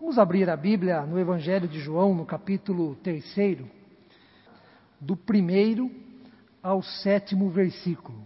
Vamos 0.00 0.16
abrir 0.16 0.48
a 0.48 0.56
Bíblia 0.56 1.02
no 1.02 1.18
Evangelho 1.18 1.66
de 1.66 1.80
João, 1.80 2.14
no 2.14 2.24
capítulo 2.24 2.94
3, 3.02 3.66
do 5.00 5.16
primeiro 5.16 5.90
ao 6.62 6.80
sétimo 6.84 7.50
versículo. 7.50 8.24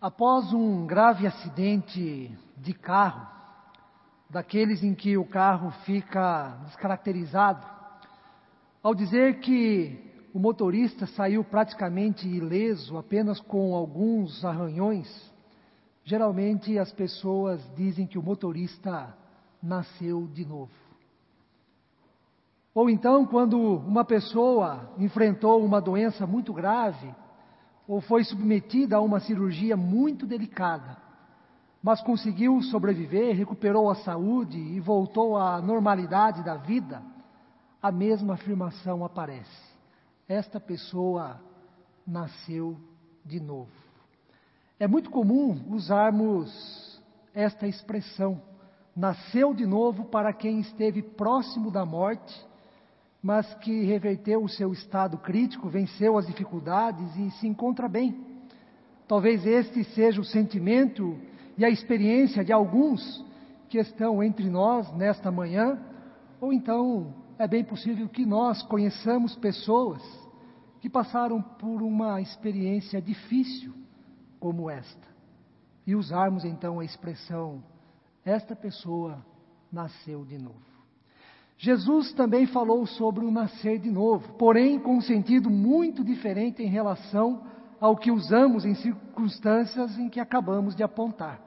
Após 0.00 0.52
um 0.52 0.86
grave 0.86 1.26
acidente 1.26 2.30
de 2.56 2.72
carro, 2.72 3.26
daqueles 4.30 4.84
em 4.84 4.94
que 4.94 5.16
o 5.16 5.24
carro 5.24 5.72
fica 5.84 6.56
descaracterizado, 6.66 7.66
ao 8.80 8.94
dizer 8.94 9.40
que 9.40 10.08
o 10.32 10.38
motorista 10.38 11.04
saiu 11.08 11.42
praticamente 11.42 12.28
ileso, 12.28 12.96
apenas 12.96 13.40
com 13.40 13.74
alguns 13.74 14.44
arranhões, 14.44 15.31
geralmente 16.04 16.78
as 16.78 16.92
pessoas 16.92 17.60
dizem 17.74 18.06
que 18.06 18.18
o 18.18 18.22
motorista 18.22 19.16
nasceu 19.62 20.26
de 20.26 20.44
novo. 20.44 20.72
Ou 22.74 22.88
então, 22.88 23.26
quando 23.26 23.58
uma 23.58 24.04
pessoa 24.04 24.90
enfrentou 24.98 25.64
uma 25.64 25.80
doença 25.80 26.26
muito 26.26 26.52
grave, 26.52 27.14
ou 27.86 28.00
foi 28.00 28.24
submetida 28.24 28.96
a 28.96 29.00
uma 29.00 29.20
cirurgia 29.20 29.76
muito 29.76 30.26
delicada, 30.26 30.96
mas 31.82 32.00
conseguiu 32.00 32.62
sobreviver, 32.62 33.36
recuperou 33.36 33.90
a 33.90 33.96
saúde 33.96 34.58
e 34.58 34.80
voltou 34.80 35.36
à 35.36 35.60
normalidade 35.60 36.42
da 36.42 36.56
vida, 36.56 37.02
a 37.82 37.90
mesma 37.90 38.34
afirmação 38.34 39.04
aparece. 39.04 39.72
Esta 40.28 40.60
pessoa 40.60 41.40
nasceu 42.06 42.78
de 43.24 43.40
novo. 43.40 43.81
É 44.82 44.88
muito 44.88 45.12
comum 45.12 45.56
usarmos 45.70 47.00
esta 47.32 47.68
expressão, 47.68 48.42
nasceu 48.96 49.54
de 49.54 49.64
novo 49.64 50.06
para 50.06 50.32
quem 50.32 50.58
esteve 50.58 51.00
próximo 51.00 51.70
da 51.70 51.86
morte 51.86 52.34
mas 53.22 53.54
que 53.60 53.84
reverteu 53.84 54.42
o 54.42 54.48
seu 54.48 54.72
estado 54.72 55.16
crítico, 55.18 55.68
venceu 55.68 56.18
as 56.18 56.26
dificuldades 56.26 57.16
e 57.16 57.30
se 57.38 57.46
encontra 57.46 57.88
bem. 57.88 58.26
Talvez 59.06 59.46
este 59.46 59.84
seja 59.84 60.20
o 60.20 60.24
sentimento 60.24 61.16
e 61.56 61.64
a 61.64 61.70
experiência 61.70 62.44
de 62.44 62.52
alguns 62.52 63.24
que 63.68 63.78
estão 63.78 64.20
entre 64.20 64.50
nós 64.50 64.92
nesta 64.96 65.30
manhã, 65.30 65.80
ou 66.40 66.52
então 66.52 67.14
é 67.38 67.46
bem 67.46 67.62
possível 67.62 68.08
que 68.08 68.26
nós 68.26 68.60
conheçamos 68.64 69.36
pessoas 69.36 70.02
que 70.80 70.90
passaram 70.90 71.40
por 71.40 71.82
uma 71.82 72.20
experiência 72.20 73.00
difícil 73.00 73.80
como 74.42 74.68
esta, 74.68 75.06
e 75.86 75.94
usarmos 75.94 76.44
então 76.44 76.80
a 76.80 76.84
expressão: 76.84 77.62
esta 78.24 78.56
pessoa 78.56 79.24
nasceu 79.70 80.24
de 80.24 80.36
novo. 80.36 80.72
Jesus 81.56 82.12
também 82.12 82.44
falou 82.44 82.84
sobre 82.84 83.24
o 83.24 83.30
nascer 83.30 83.78
de 83.78 83.88
novo, 83.88 84.32
porém 84.32 84.80
com 84.80 84.96
um 84.96 85.00
sentido 85.00 85.48
muito 85.48 86.02
diferente 86.02 86.60
em 86.60 86.66
relação 86.66 87.44
ao 87.80 87.96
que 87.96 88.10
usamos 88.10 88.64
em 88.64 88.74
circunstâncias 88.74 89.96
em 89.96 90.08
que 90.08 90.18
acabamos 90.18 90.74
de 90.74 90.82
apontar. 90.82 91.40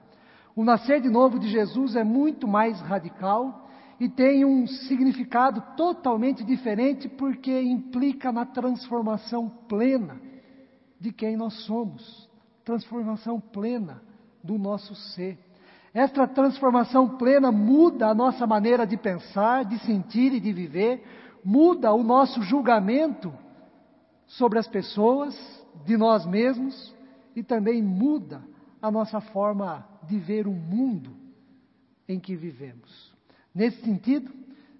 O 0.56 0.64
nascer 0.64 1.02
de 1.02 1.10
novo 1.10 1.38
de 1.38 1.50
Jesus 1.50 1.98
é 1.98 2.04
muito 2.04 2.48
mais 2.48 2.80
radical 2.80 3.68
e 4.00 4.08
tem 4.08 4.46
um 4.46 4.66
significado 4.66 5.62
totalmente 5.76 6.46
diferente 6.46 7.10
porque 7.10 7.62
implica 7.62 8.32
na 8.32 8.46
transformação 8.46 9.50
plena 9.68 10.18
de 10.98 11.12
quem 11.12 11.36
nós 11.36 11.54
somos, 11.66 12.25
transformação 12.66 13.40
plena 13.40 14.02
do 14.44 14.58
nosso 14.58 14.96
ser. 14.96 15.38
Esta 15.94 16.28
transformação 16.28 17.18
plena 17.18 17.52
muda 17.52 18.08
a 18.08 18.16
nossa 18.16 18.46
maneira 18.46 18.86
de 18.86 18.98
pensar, 18.98 19.64
de 19.64 19.80
sentir 19.80 20.34
e 20.34 20.40
de 20.40 20.52
viver, 20.52 21.02
muda 21.44 21.94
o 21.94 22.04
nosso 22.04 22.42
julgamento 22.42 23.32
sobre 24.26 24.60
as 24.60 24.68
pessoas, 24.68 25.34
de 25.86 25.96
nós 25.96 26.26
mesmos 26.26 26.94
e 27.36 27.44
também 27.44 27.82
muda 27.82 28.44
a 28.82 28.90
nossa 28.90 29.22
forma 29.22 29.88
de 30.04 30.18
ver 30.20 30.48
o 30.48 30.52
mundo 30.52 31.16
em 32.10 32.20
que 32.20 32.36
vivemos. 32.36 33.14
Nesse 33.54 33.82
sentido, 33.82 34.32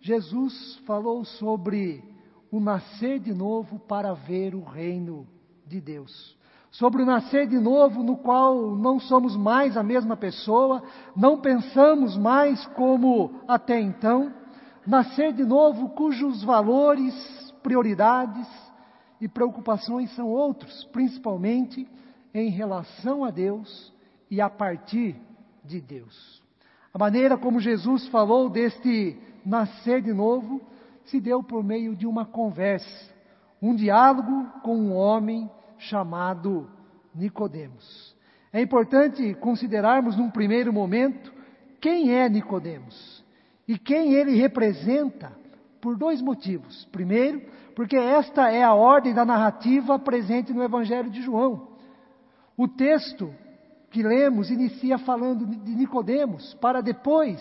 Jesus 0.02 0.82
falou 0.86 1.24
sobre 1.24 2.04
o 2.52 2.60
nascer 2.60 3.20
de 3.20 3.34
novo 3.34 3.80
para 3.80 4.14
ver 4.14 4.54
o 4.54 4.64
reino 4.64 5.28
de 5.66 5.80
Deus 5.80 6.36
sobre 6.78 7.04
o 7.04 7.06
nascer 7.06 7.48
de 7.48 7.58
novo, 7.58 8.04
no 8.04 8.18
qual 8.18 8.76
não 8.76 9.00
somos 9.00 9.36
mais 9.36 9.78
a 9.78 9.84
mesma 9.84 10.18
pessoa, 10.18 10.84
não 11.16 11.40
pensamos 11.40 12.18
mais 12.18 12.66
como 12.68 13.42
até 13.48 13.80
então, 13.80 14.34
nascer 14.86 15.32
de 15.32 15.46
novo 15.46 15.90
cujos 15.90 16.44
valores, 16.44 17.14
prioridades 17.64 18.48
e 19.22 19.28
preocupações 19.28 20.14
são 20.16 20.28
outros, 20.28 20.84
principalmente 20.92 21.88
em 22.34 22.50
relação 22.50 23.24
a 23.24 23.32
Deus 23.32 23.94
e 24.30 24.42
a 24.42 24.50
partir 24.50 25.16
de 25.64 25.80
Deus. 25.80 26.44
A 26.94 26.98
maneira 26.98 27.38
como 27.38 27.60
Jesus 27.60 28.06
falou 28.10 28.50
deste 28.50 29.18
nascer 29.46 30.02
de 30.02 30.12
novo 30.12 30.62
se 31.06 31.22
deu 31.22 31.42
por 31.42 31.64
meio 31.64 31.96
de 31.96 32.06
uma 32.06 32.26
conversa, 32.26 33.14
um 33.62 33.74
diálogo 33.74 34.46
com 34.62 34.76
um 34.76 34.94
homem 34.94 35.50
chamado 35.78 36.70
Nicodemos. 37.14 38.16
É 38.52 38.62
importante 38.62 39.34
considerarmos 39.36 40.16
num 40.16 40.30
primeiro 40.30 40.72
momento 40.72 41.34
quem 41.82 42.14
é 42.16 42.28
Nicodemos 42.30 43.24
e 43.68 43.78
quem 43.78 44.14
ele 44.14 44.36
representa 44.36 45.32
por 45.82 45.98
dois 45.98 46.22
motivos. 46.22 46.86
Primeiro, 46.92 47.42
porque 47.76 47.96
esta 47.96 48.50
é 48.50 48.64
a 48.64 48.74
ordem 48.74 49.14
da 49.14 49.26
narrativa 49.26 50.00
presente 50.00 50.54
no 50.54 50.64
Evangelho 50.64 51.10
de 51.10 51.22
João. 51.22 51.68
O 52.58 52.68
texto 52.68 53.34
que 53.92 54.02
lemos 54.02 54.50
inicia 54.50 54.98
falando 54.98 55.46
de 55.46 55.76
Nicodemos, 55.76 56.54
para 56.56 56.82
depois 56.82 57.40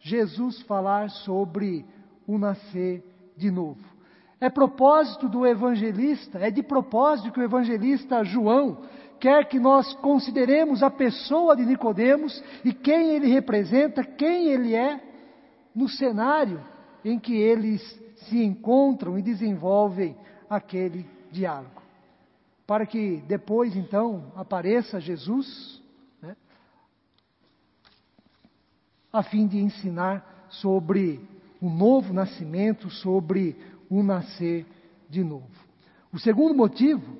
Jesus 0.00 0.60
falar 0.62 1.10
sobre 1.10 1.84
o 2.26 2.38
nascer 2.38 3.04
de 3.36 3.50
novo. 3.50 3.89
É 4.40 4.48
propósito 4.48 5.28
do 5.28 5.46
evangelista, 5.46 6.38
é 6.38 6.50
de 6.50 6.62
propósito 6.62 7.30
que 7.30 7.40
o 7.40 7.44
evangelista 7.44 8.24
João 8.24 8.78
quer 9.20 9.46
que 9.46 9.60
nós 9.60 9.92
consideremos 9.96 10.82
a 10.82 10.90
pessoa 10.90 11.54
de 11.54 11.66
Nicodemos 11.66 12.42
e 12.64 12.72
quem 12.72 13.10
ele 13.10 13.26
representa, 13.28 14.02
quem 14.02 14.48
ele 14.48 14.74
é 14.74 14.98
no 15.74 15.88
cenário 15.88 16.64
em 17.04 17.18
que 17.18 17.34
eles 17.34 17.82
se 18.28 18.42
encontram 18.42 19.18
e 19.18 19.22
desenvolvem 19.22 20.16
aquele 20.48 21.06
diálogo. 21.30 21.82
Para 22.66 22.86
que 22.86 23.22
depois 23.28 23.76
então 23.76 24.32
apareça 24.34 25.00
Jesus, 25.00 25.82
né, 26.22 26.34
a 29.12 29.22
fim 29.22 29.46
de 29.46 29.58
ensinar 29.58 30.46
sobre 30.48 31.20
o 31.60 31.68
novo 31.68 32.14
nascimento, 32.14 32.88
sobre 32.88 33.56
o 33.90 34.02
nascer 34.02 34.64
de 35.08 35.24
novo. 35.24 35.50
O 36.12 36.18
segundo 36.18 36.54
motivo 36.54 37.18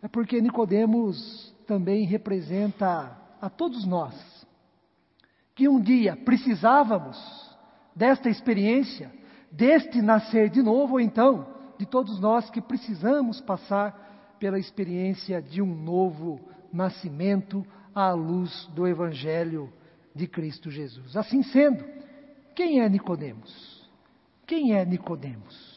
é 0.00 0.08
porque 0.08 0.40
Nicodemos 0.40 1.54
também 1.66 2.04
representa 2.04 3.16
a 3.40 3.50
todos 3.50 3.84
nós 3.84 4.14
que 5.54 5.68
um 5.68 5.80
dia 5.80 6.16
precisávamos 6.16 7.18
desta 7.94 8.30
experiência, 8.30 9.12
deste 9.50 10.00
nascer 10.00 10.48
de 10.48 10.62
novo, 10.62 10.94
ou 10.94 11.00
então 11.00 11.46
de 11.76 11.84
todos 11.84 12.20
nós 12.20 12.48
que 12.48 12.60
precisamos 12.60 13.40
passar 13.40 14.36
pela 14.38 14.58
experiência 14.58 15.42
de 15.42 15.60
um 15.60 15.74
novo 15.74 16.40
nascimento 16.72 17.66
à 17.94 18.12
luz 18.12 18.66
do 18.74 18.86
evangelho 18.86 19.72
de 20.14 20.26
Cristo 20.26 20.70
Jesus. 20.70 21.16
Assim 21.16 21.42
sendo, 21.42 21.84
quem 22.54 22.80
é 22.80 22.88
Nicodemos? 22.88 23.88
Quem 24.46 24.74
é 24.74 24.84
Nicodemos? 24.84 25.69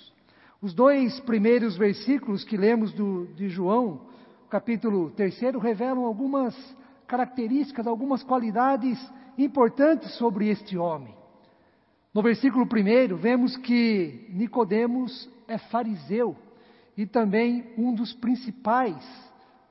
Os 0.63 0.73
dois 0.73 1.19
primeiros 1.19 1.75
versículos 1.75 2.45
que 2.45 2.55
lemos 2.55 2.93
do, 2.93 3.27
de 3.35 3.49
João, 3.49 3.99
capítulo 4.49 5.11
3, 5.11 5.37
revelam 5.61 6.05
algumas 6.05 6.55
características, 7.05 7.85
algumas 7.85 8.23
qualidades 8.23 8.97
importantes 9.37 10.15
sobre 10.15 10.47
este 10.47 10.77
homem. 10.77 11.13
No 12.13 12.21
versículo 12.21 12.63
1, 12.63 13.13
vemos 13.17 13.57
que 13.57 14.25
Nicodemos 14.29 15.29
é 15.49 15.57
fariseu 15.57 16.33
e 16.95 17.05
também 17.05 17.65
um 17.77 17.93
dos 17.93 18.13
principais 18.13 19.05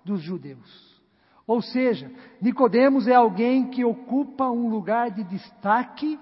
dos 0.04 0.20
judeus. 0.20 1.00
Ou 1.46 1.62
seja, 1.62 2.12
Nicodemos 2.38 3.08
é 3.08 3.14
alguém 3.14 3.70
que 3.70 3.82
ocupa 3.82 4.50
um 4.50 4.68
lugar 4.68 5.10
de 5.10 5.24
destaque 5.24 6.20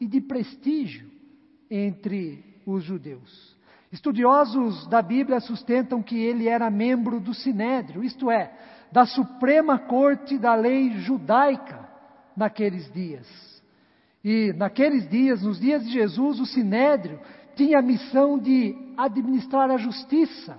e 0.00 0.06
de 0.06 0.20
prestígio 0.20 1.10
entre 1.68 2.44
os 2.64 2.84
judeus. 2.84 3.57
Estudiosos 3.90 4.86
da 4.88 5.00
Bíblia 5.00 5.40
sustentam 5.40 6.02
que 6.02 6.18
ele 6.18 6.46
era 6.46 6.70
membro 6.70 7.18
do 7.18 7.32
Sinédrio, 7.32 8.04
isto 8.04 8.30
é, 8.30 8.52
da 8.92 9.06
Suprema 9.06 9.78
Corte 9.78 10.36
da 10.38 10.54
lei 10.54 10.90
judaica 10.98 11.88
naqueles 12.36 12.92
dias. 12.92 13.26
E 14.22 14.52
naqueles 14.54 15.08
dias, 15.08 15.42
nos 15.42 15.58
dias 15.58 15.84
de 15.84 15.90
Jesus, 15.90 16.38
o 16.38 16.46
sinédrio 16.46 17.18
tinha 17.54 17.78
a 17.78 17.82
missão 17.82 18.38
de 18.38 18.76
administrar 18.96 19.70
a 19.70 19.78
justiça 19.78 20.58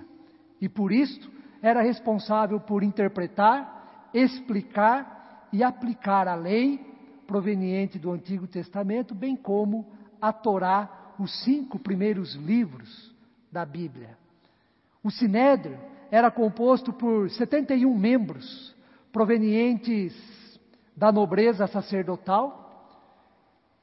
e 0.60 0.68
por 0.68 0.90
isso 0.90 1.30
era 1.62 1.82
responsável 1.82 2.58
por 2.58 2.82
interpretar, 2.82 4.10
explicar 4.12 5.48
e 5.52 5.62
aplicar 5.62 6.26
a 6.26 6.34
lei 6.34 6.80
proveniente 7.26 7.98
do 7.98 8.10
Antigo 8.10 8.46
Testamento, 8.46 9.14
bem 9.14 9.36
como 9.36 9.86
a 10.20 10.32
Torá, 10.32 11.14
os 11.18 11.44
cinco 11.44 11.78
primeiros 11.78 12.34
livros 12.34 13.09
da 13.50 13.64
Bíblia. 13.64 14.16
O 15.02 15.10
Sinédrio 15.10 15.78
era 16.10 16.30
composto 16.30 16.92
por 16.92 17.30
71 17.30 17.96
membros 17.96 18.74
provenientes 19.12 20.14
da 20.96 21.10
nobreza 21.10 21.66
sacerdotal 21.66 22.60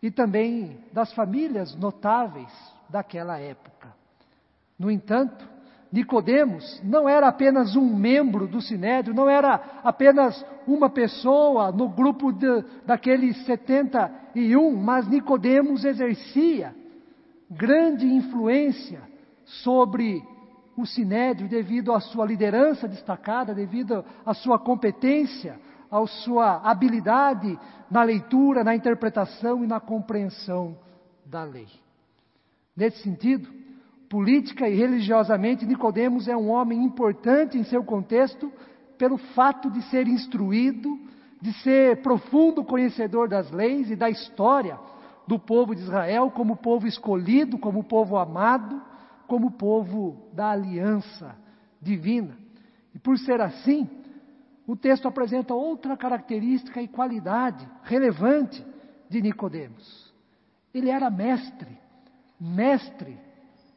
e 0.02 0.12
também 0.12 0.80
das 0.94 1.12
famílias 1.14 1.76
notáveis 1.76 2.52
daquela 2.90 3.40
época. 3.40 3.94
No 4.78 4.92
entanto, 4.92 5.48
Nicodemos 5.92 6.82
não 6.84 7.08
era 7.08 7.28
apenas 7.28 7.76
um 7.76 7.96
membro 7.96 8.48
do 8.48 8.62
Sinédrio, 8.62 9.16
não 9.16 9.30
era 9.30 9.80
apenas 9.84 10.46
uma 10.68 10.90
pessoa 10.90 11.72
no 11.72 11.90
grupo 11.90 12.32
de, 12.32 12.64
daqueles 12.86 13.38
71, 13.46 14.76
mas 14.76 15.08
Nicodemos 15.08 15.86
exercia 15.86 16.76
grande 17.50 18.06
influência 18.06 19.02
sobre 19.48 20.24
o 20.76 20.86
Sinédrio 20.86 21.50
devido 21.50 21.92
à 21.92 22.00
sua 22.00 22.26
liderança 22.26 22.88
destacada, 22.88 23.54
devido 23.54 24.06
à 24.26 24.34
sua 24.34 24.60
competência, 24.60 25.60
à 25.90 26.06
sua 26.06 26.58
habilidade 26.70 27.58
na 27.90 28.04
leitura, 28.04 28.64
na 28.64 28.76
interpretação 28.76 29.64
e 29.64 29.68
na 29.68 29.80
compreensão 29.80 30.78
da 31.26 31.44
lei. 31.44 31.68
Nesse 32.76 33.02
sentido, 33.02 33.50
política 34.10 34.70
e 34.70 34.76
religiosamente, 34.76 35.66
Nicodemos 35.66 36.28
é 36.28 36.38
um 36.38 36.50
homem 36.50 36.84
importante 36.84 37.58
em 37.58 37.64
seu 37.64 37.84
contexto 37.84 38.52
pelo 38.98 39.18
fato 39.18 39.72
de 39.72 39.82
ser 39.90 40.08
instruído, 40.08 41.00
de 41.42 41.54
ser 41.62 42.02
profundo 42.02 42.64
conhecedor 42.64 43.28
das 43.28 43.50
leis 43.52 43.90
e 43.90 43.96
da 43.96 44.10
história 44.10 44.78
do 45.26 45.40
povo 45.40 45.76
de 45.76 45.82
Israel 45.82 46.32
como 46.32 46.56
povo 46.56 46.88
escolhido, 46.88 47.58
como 47.58 47.84
povo 47.84 48.18
amado, 48.18 48.82
como 49.28 49.52
povo 49.52 50.30
da 50.34 50.52
aliança 50.52 51.36
divina. 51.82 52.38
E 52.96 53.00
por 53.00 53.18
ser 53.20 53.42
assim, 53.42 53.88
o 54.66 54.76
texto 54.76 55.08
apresenta 55.08 55.54
outra 55.54 55.96
característica 55.96 56.82
e 56.82 56.88
qualidade 56.88 57.68
relevante 57.84 58.66
de 59.10 59.22
Nicodemos. 59.22 60.14
Ele 60.74 60.90
era 60.90 61.10
mestre, 61.10 61.78
mestre 62.40 63.18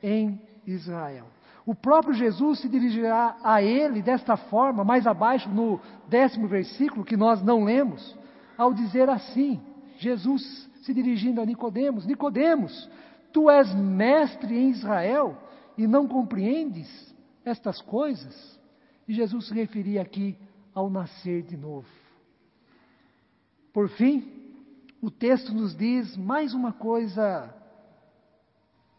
em 0.02 0.40
Israel. 0.66 1.26
O 1.66 1.74
próprio 1.74 2.14
Jesus 2.14 2.60
se 2.60 2.68
dirigirá 2.68 3.36
a 3.44 3.62
ele 3.62 4.02
desta 4.02 4.36
forma, 4.36 4.82
mais 4.82 5.06
abaixo 5.06 5.48
no 5.48 5.80
décimo 6.08 6.48
versículo, 6.48 7.04
que 7.04 7.16
nós 7.16 7.42
não 7.42 7.64
lemos, 7.64 8.18
ao 8.56 8.72
dizer 8.72 9.08
assim: 9.08 9.60
Jesus 9.98 10.68
se 10.82 10.92
dirigindo 10.92 11.40
a 11.40 11.46
Nicodemos: 11.46 12.06
Nicodemos, 12.06 12.90
tu 13.32 13.50
és 13.50 13.74
mestre 13.74 14.56
em 14.56 14.70
Israel 14.70 15.36
e 15.76 15.86
não 15.86 16.06
compreendes 16.06 17.14
estas 17.44 17.80
coisas? 17.80 18.58
E 19.06 19.14
Jesus 19.14 19.48
se 19.48 19.54
referia 19.54 20.02
aqui 20.02 20.36
ao 20.74 20.88
nascer 20.88 21.42
de 21.42 21.56
novo. 21.56 21.88
Por 23.72 23.88
fim, 23.88 24.40
o 25.00 25.10
texto 25.10 25.52
nos 25.52 25.74
diz 25.76 26.16
mais 26.16 26.54
uma 26.54 26.72
coisa 26.72 27.54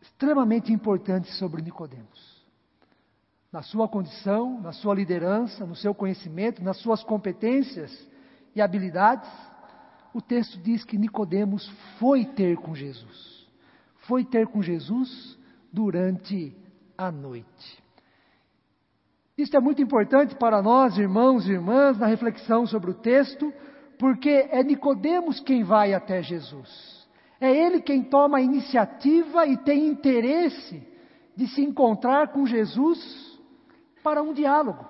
extremamente 0.01 0.74
importante 0.74 1.31
sobre 1.34 1.62
Nicodemos. 1.62 2.42
Na 3.51 3.62
sua 3.62 3.88
condição, 3.88 4.60
na 4.62 4.72
sua 4.72 4.95
liderança, 4.95 5.66
no 5.66 5.75
seu 5.75 5.94
conhecimento, 5.94 6.63
nas 6.63 6.77
suas 6.77 7.04
competências 7.04 7.92
e 8.56 8.62
habilidades, 8.62 9.30
o 10.13 10.22
texto 10.22 10.57
diz 10.60 10.84
que 10.84 10.98
Nicodemos 10.98 11.68
foi 12.00 12.25
ter 12.25 12.57
com 12.57 12.74
Jesus. 12.74 13.40
Foi 14.01 14.24
ter 14.24 14.48
com 14.48 14.62
Jesus 14.62 15.38
durante 15.71 16.56
a 16.98 17.12
noite. 17.12 17.81
Isso 19.38 19.56
é 19.56 19.59
muito 19.59 19.81
importante 19.81 20.36
para 20.36 20.62
nós, 20.62 20.98
irmãos 20.98 21.48
e 21.48 21.51
irmãs, 21.51 21.98
na 21.98 22.06
reflexão 22.06 22.68
sobre 22.68 22.92
o 22.92 22.95
texto, 22.95 23.51
porque 23.98 24.48
é 24.51 24.63
Nicodemos 24.63 25.39
quem 25.39 25.63
vai 25.63 25.94
até 25.94 26.21
Jesus. 26.21 27.07
É 27.39 27.51
ele 27.51 27.81
quem 27.81 28.03
toma 28.03 28.38
a 28.38 28.42
iniciativa 28.42 29.48
e 29.48 29.57
tem 29.57 29.88
interesse 29.88 30.86
de 31.36 31.48
se 31.48 31.62
encontrar 31.62 32.27
com 32.27 32.45
Jesus 32.45 33.39
para 34.03 34.21
um 34.21 34.33
diálogo. 34.33 34.86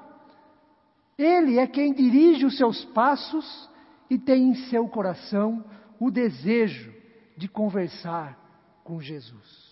Ele 1.18 1.60
é 1.60 1.68
quem 1.68 1.94
dirige 1.94 2.46
os 2.46 2.58
seus 2.58 2.84
passos 2.86 3.70
e 4.10 4.18
tem 4.18 4.50
em 4.50 4.56
seu 4.70 4.88
coração 4.88 5.64
o 6.00 6.10
desejo 6.10 6.92
de 7.38 7.48
conversar 7.48 8.41
com 8.84 9.00
Jesus. 9.02 9.72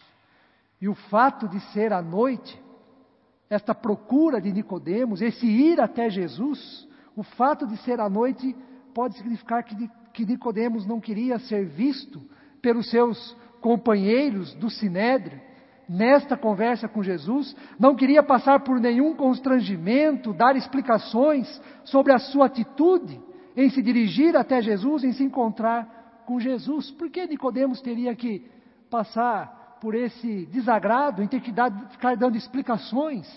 E 0.82 0.88
o 0.88 0.96
fato 0.96 1.48
de 1.48 1.60
ser 1.72 1.92
à 1.92 2.02
noite, 2.02 2.62
esta 3.50 3.76
procura 3.76 4.40
de 4.40 4.52
Nicodemos, 4.52 5.22
esse 5.22 5.46
ir 5.46 5.82
até 5.82 6.10
Jesus, 6.10 6.88
o 7.16 7.24
fato 7.24 7.68
de 7.68 7.78
ser 7.78 8.00
à 8.00 8.10
noite 8.10 8.56
pode 8.94 9.18
significar 9.18 9.64
que, 9.64 9.90
que 10.14 10.26
Nicodemos 10.26 10.86
não 10.86 11.00
queria 11.00 11.38
ser 11.40 11.66
visto 11.66 12.22
pelos 12.62 12.90
seus 12.90 13.36
companheiros 13.62 14.54
do 14.56 14.70
Sinédrio, 14.70 15.42
nesta 15.88 16.38
conversa 16.38 16.88
com 16.88 17.02
Jesus, 17.02 17.56
não 17.80 17.96
queria 17.96 18.22
passar 18.22 18.60
por 18.60 18.80
nenhum 18.80 19.16
constrangimento, 19.16 20.32
dar 20.34 20.56
explicações 20.56 21.62
sobre 21.84 22.14
a 22.14 22.20
sua 22.20 22.46
atitude 22.46 23.20
em 23.58 23.70
se 23.72 23.82
dirigir 23.82 24.38
até 24.38 24.62
Jesus, 24.62 25.04
em 25.04 25.12
se 25.12 25.24
encontrar 25.24 26.24
com 26.28 26.40
Jesus. 26.40 26.92
Por 26.92 27.10
que 27.10 27.26
Nicodemos 27.26 27.82
teria 27.82 28.16
que 28.16 28.46
passar 28.90 29.78
por 29.82 29.96
esse 29.96 30.46
desagrado, 30.48 31.24
em 31.24 31.28
ter 31.28 31.42
que 31.42 31.52
dar, 31.52 31.72
ficar 31.90 32.16
dando 32.16 32.38
explicações? 32.38 33.28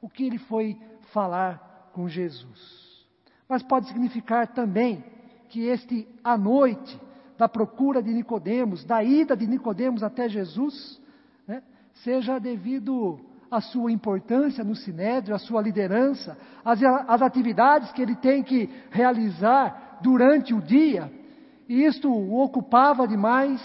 O 0.00 0.08
que 0.08 0.24
ele 0.24 0.38
foi 0.38 0.78
falar 1.12 1.90
com 1.92 2.08
Jesus? 2.08 3.06
Mas 3.48 3.62
pode 3.62 3.86
significar 3.88 4.48
também 4.48 5.04
que 5.48 5.64
este 5.66 6.06
à 6.24 6.36
noite 6.36 7.00
da 7.38 7.48
procura 7.48 8.02
de 8.02 8.12
Nicodemos, 8.12 8.84
da 8.84 9.02
ida 9.02 9.36
de 9.36 9.46
Nicodemos 9.46 10.02
até 10.02 10.28
Jesus, 10.28 11.00
né, 11.46 11.62
seja 12.02 12.38
devido 12.38 13.20
à 13.50 13.60
sua 13.60 13.92
importância 13.92 14.64
no 14.64 14.74
sinédrio, 14.74 15.34
à 15.34 15.38
sua 15.38 15.62
liderança, 15.62 16.36
às, 16.64 16.82
às 16.82 17.22
atividades 17.22 17.92
que 17.92 18.02
ele 18.02 18.16
tem 18.16 18.42
que 18.42 18.68
realizar 18.90 19.98
durante 20.02 20.52
o 20.52 20.60
dia, 20.60 21.12
e 21.68 21.84
isto 21.84 22.10
o 22.10 22.42
ocupava 22.42 23.06
demais, 23.06 23.60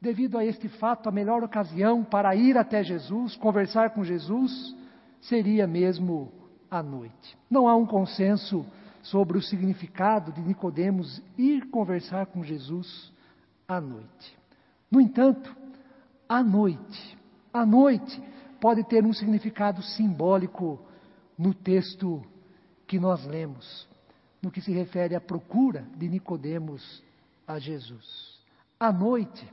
devido 0.00 0.38
a 0.38 0.44
este 0.44 0.68
fato, 0.68 1.08
a 1.08 1.12
melhor 1.12 1.44
ocasião 1.44 2.02
para 2.02 2.34
ir 2.34 2.56
até 2.56 2.82
Jesus, 2.82 3.36
conversar 3.36 3.90
com 3.90 4.02
Jesus, 4.02 4.74
seria 5.20 5.66
mesmo 5.66 6.32
à 6.70 6.82
noite. 6.82 7.36
Não 7.50 7.68
há 7.68 7.76
um 7.76 7.86
consenso 7.86 8.64
sobre 9.02 9.36
o 9.36 9.42
significado 9.42 10.32
de 10.32 10.40
Nicodemos 10.40 11.22
ir 11.36 11.68
conversar 11.70 12.26
com 12.26 12.42
Jesus 12.42 13.12
à 13.68 13.80
noite. 13.80 14.38
No 14.90 15.00
entanto, 15.00 15.54
à 16.28 16.42
noite, 16.42 17.18
à 17.52 17.66
noite 17.66 18.22
pode 18.60 18.84
ter 18.84 19.04
um 19.04 19.12
significado 19.12 19.82
simbólico 19.82 20.80
no 21.36 21.54
texto 21.54 22.22
que 22.86 22.98
nós 22.98 23.24
lemos, 23.26 23.88
no 24.42 24.50
que 24.50 24.60
se 24.60 24.72
refere 24.72 25.14
à 25.14 25.20
procura 25.20 25.84
de 25.96 26.08
Nicodemos 26.08 27.02
a 27.46 27.58
Jesus. 27.58 28.40
A 28.78 28.92
noite 28.92 29.46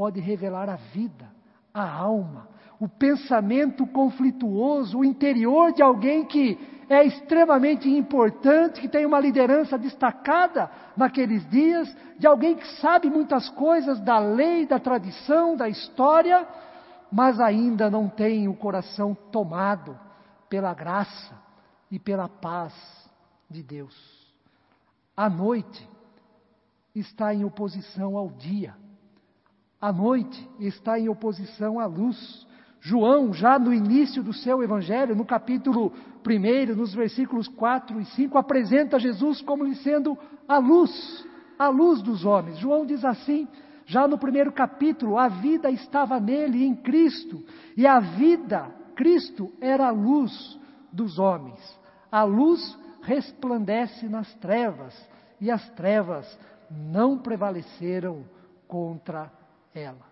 pode 0.00 0.18
revelar 0.18 0.70
a 0.70 0.76
vida, 0.76 1.30
a 1.74 1.86
alma, 1.86 2.48
o 2.80 2.88
pensamento 2.88 3.86
conflituoso, 3.88 5.00
o 5.00 5.04
interior 5.04 5.74
de 5.74 5.82
alguém 5.82 6.24
que 6.24 6.58
é 6.88 7.04
extremamente 7.04 7.86
importante, 7.86 8.80
que 8.80 8.88
tem 8.88 9.04
uma 9.04 9.20
liderança 9.20 9.76
destacada 9.76 10.70
naqueles 10.96 11.46
dias, 11.50 11.94
de 12.18 12.26
alguém 12.26 12.56
que 12.56 12.66
sabe 12.80 13.10
muitas 13.10 13.50
coisas 13.50 14.00
da 14.00 14.18
lei, 14.18 14.64
da 14.64 14.78
tradição, 14.78 15.54
da 15.54 15.68
história, 15.68 16.48
mas 17.12 17.38
ainda 17.38 17.90
não 17.90 18.08
tem 18.08 18.48
o 18.48 18.54
coração 18.54 19.14
tomado 19.30 20.00
pela 20.48 20.72
graça 20.72 21.34
e 21.90 21.98
pela 21.98 22.26
paz 22.26 22.72
de 23.50 23.62
Deus. 23.62 23.94
A 25.14 25.28
noite 25.28 25.86
está 26.94 27.34
em 27.34 27.44
oposição 27.44 28.16
ao 28.16 28.30
dia. 28.30 28.79
A 29.80 29.90
noite 29.90 30.46
está 30.58 30.98
em 30.98 31.08
oposição 31.08 31.80
à 31.80 31.86
luz. 31.86 32.46
João, 32.80 33.32
já 33.32 33.58
no 33.58 33.72
início 33.72 34.22
do 34.22 34.32
seu 34.32 34.62
evangelho, 34.62 35.16
no 35.16 35.24
capítulo 35.24 35.90
1, 36.26 36.74
nos 36.76 36.92
versículos 36.92 37.48
4 37.48 37.98
e 37.98 38.04
5, 38.04 38.36
apresenta 38.36 38.98
Jesus 38.98 39.40
como 39.40 39.64
lhe 39.64 39.74
sendo 39.76 40.18
a 40.46 40.58
luz, 40.58 41.26
a 41.58 41.68
luz 41.68 42.02
dos 42.02 42.26
homens. 42.26 42.58
João 42.58 42.84
diz 42.84 43.06
assim, 43.06 43.48
já 43.86 44.06
no 44.06 44.18
primeiro 44.18 44.52
capítulo, 44.52 45.16
a 45.16 45.28
vida 45.28 45.70
estava 45.70 46.20
nele, 46.20 46.62
em 46.62 46.74
Cristo, 46.76 47.42
e 47.74 47.86
a 47.86 48.00
vida, 48.00 48.70
Cristo, 48.94 49.50
era 49.62 49.88
a 49.88 49.90
luz 49.90 50.58
dos 50.92 51.18
homens. 51.18 51.58
A 52.12 52.22
luz 52.22 52.78
resplandece 53.02 54.08
nas 54.08 54.32
trevas, 54.34 54.94
e 55.40 55.50
as 55.50 55.66
trevas 55.70 56.38
não 56.70 57.18
prevaleceram 57.18 58.24
contra 58.68 59.39
ela. 59.74 60.10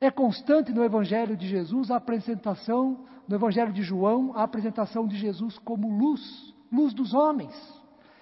É 0.00 0.10
constante 0.10 0.72
no 0.72 0.84
Evangelho 0.84 1.36
de 1.36 1.48
Jesus 1.48 1.90
a 1.90 1.96
apresentação, 1.96 3.06
no 3.26 3.36
Evangelho 3.36 3.72
de 3.72 3.82
João, 3.82 4.32
a 4.36 4.42
apresentação 4.42 5.06
de 5.06 5.16
Jesus 5.16 5.58
como 5.58 5.88
luz, 5.98 6.54
luz 6.70 6.92
dos 6.92 7.14
homens. 7.14 7.54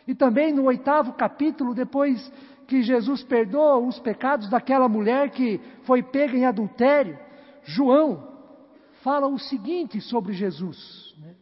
E 0.06 0.14
também 0.14 0.52
no 0.52 0.64
oitavo 0.64 1.12
capítulo, 1.14 1.74
depois 1.74 2.30
que 2.66 2.82
Jesus 2.82 3.22
perdoa 3.24 3.78
os 3.78 3.98
pecados 3.98 4.48
daquela 4.48 4.88
mulher 4.88 5.30
que 5.30 5.60
foi 5.82 6.02
pega 6.02 6.36
em 6.36 6.44
adultério, 6.44 7.18
João 7.64 8.28
fala 9.02 9.26
o 9.26 9.38
seguinte 9.38 10.00
sobre 10.00 10.32
Jesus. 10.32 11.14
Né? 11.18 11.34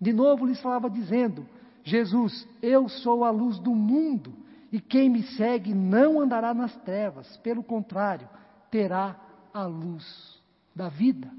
De 0.00 0.12
novo 0.12 0.46
lhes 0.46 0.60
falava 0.60 0.88
dizendo: 0.88 1.46
Jesus, 1.82 2.46
eu 2.62 2.88
sou 2.88 3.24
a 3.24 3.30
luz 3.30 3.58
do 3.58 3.74
mundo, 3.74 4.32
e 4.70 4.80
quem 4.80 5.08
me 5.08 5.22
segue 5.22 5.72
não 5.74 6.20
andará 6.20 6.52
nas 6.52 6.74
trevas, 6.78 7.36
pelo 7.38 7.62
contrário, 7.62 8.28
terá 8.70 9.16
a 9.52 9.64
luz 9.64 10.42
da 10.74 10.88
vida. 10.88 11.30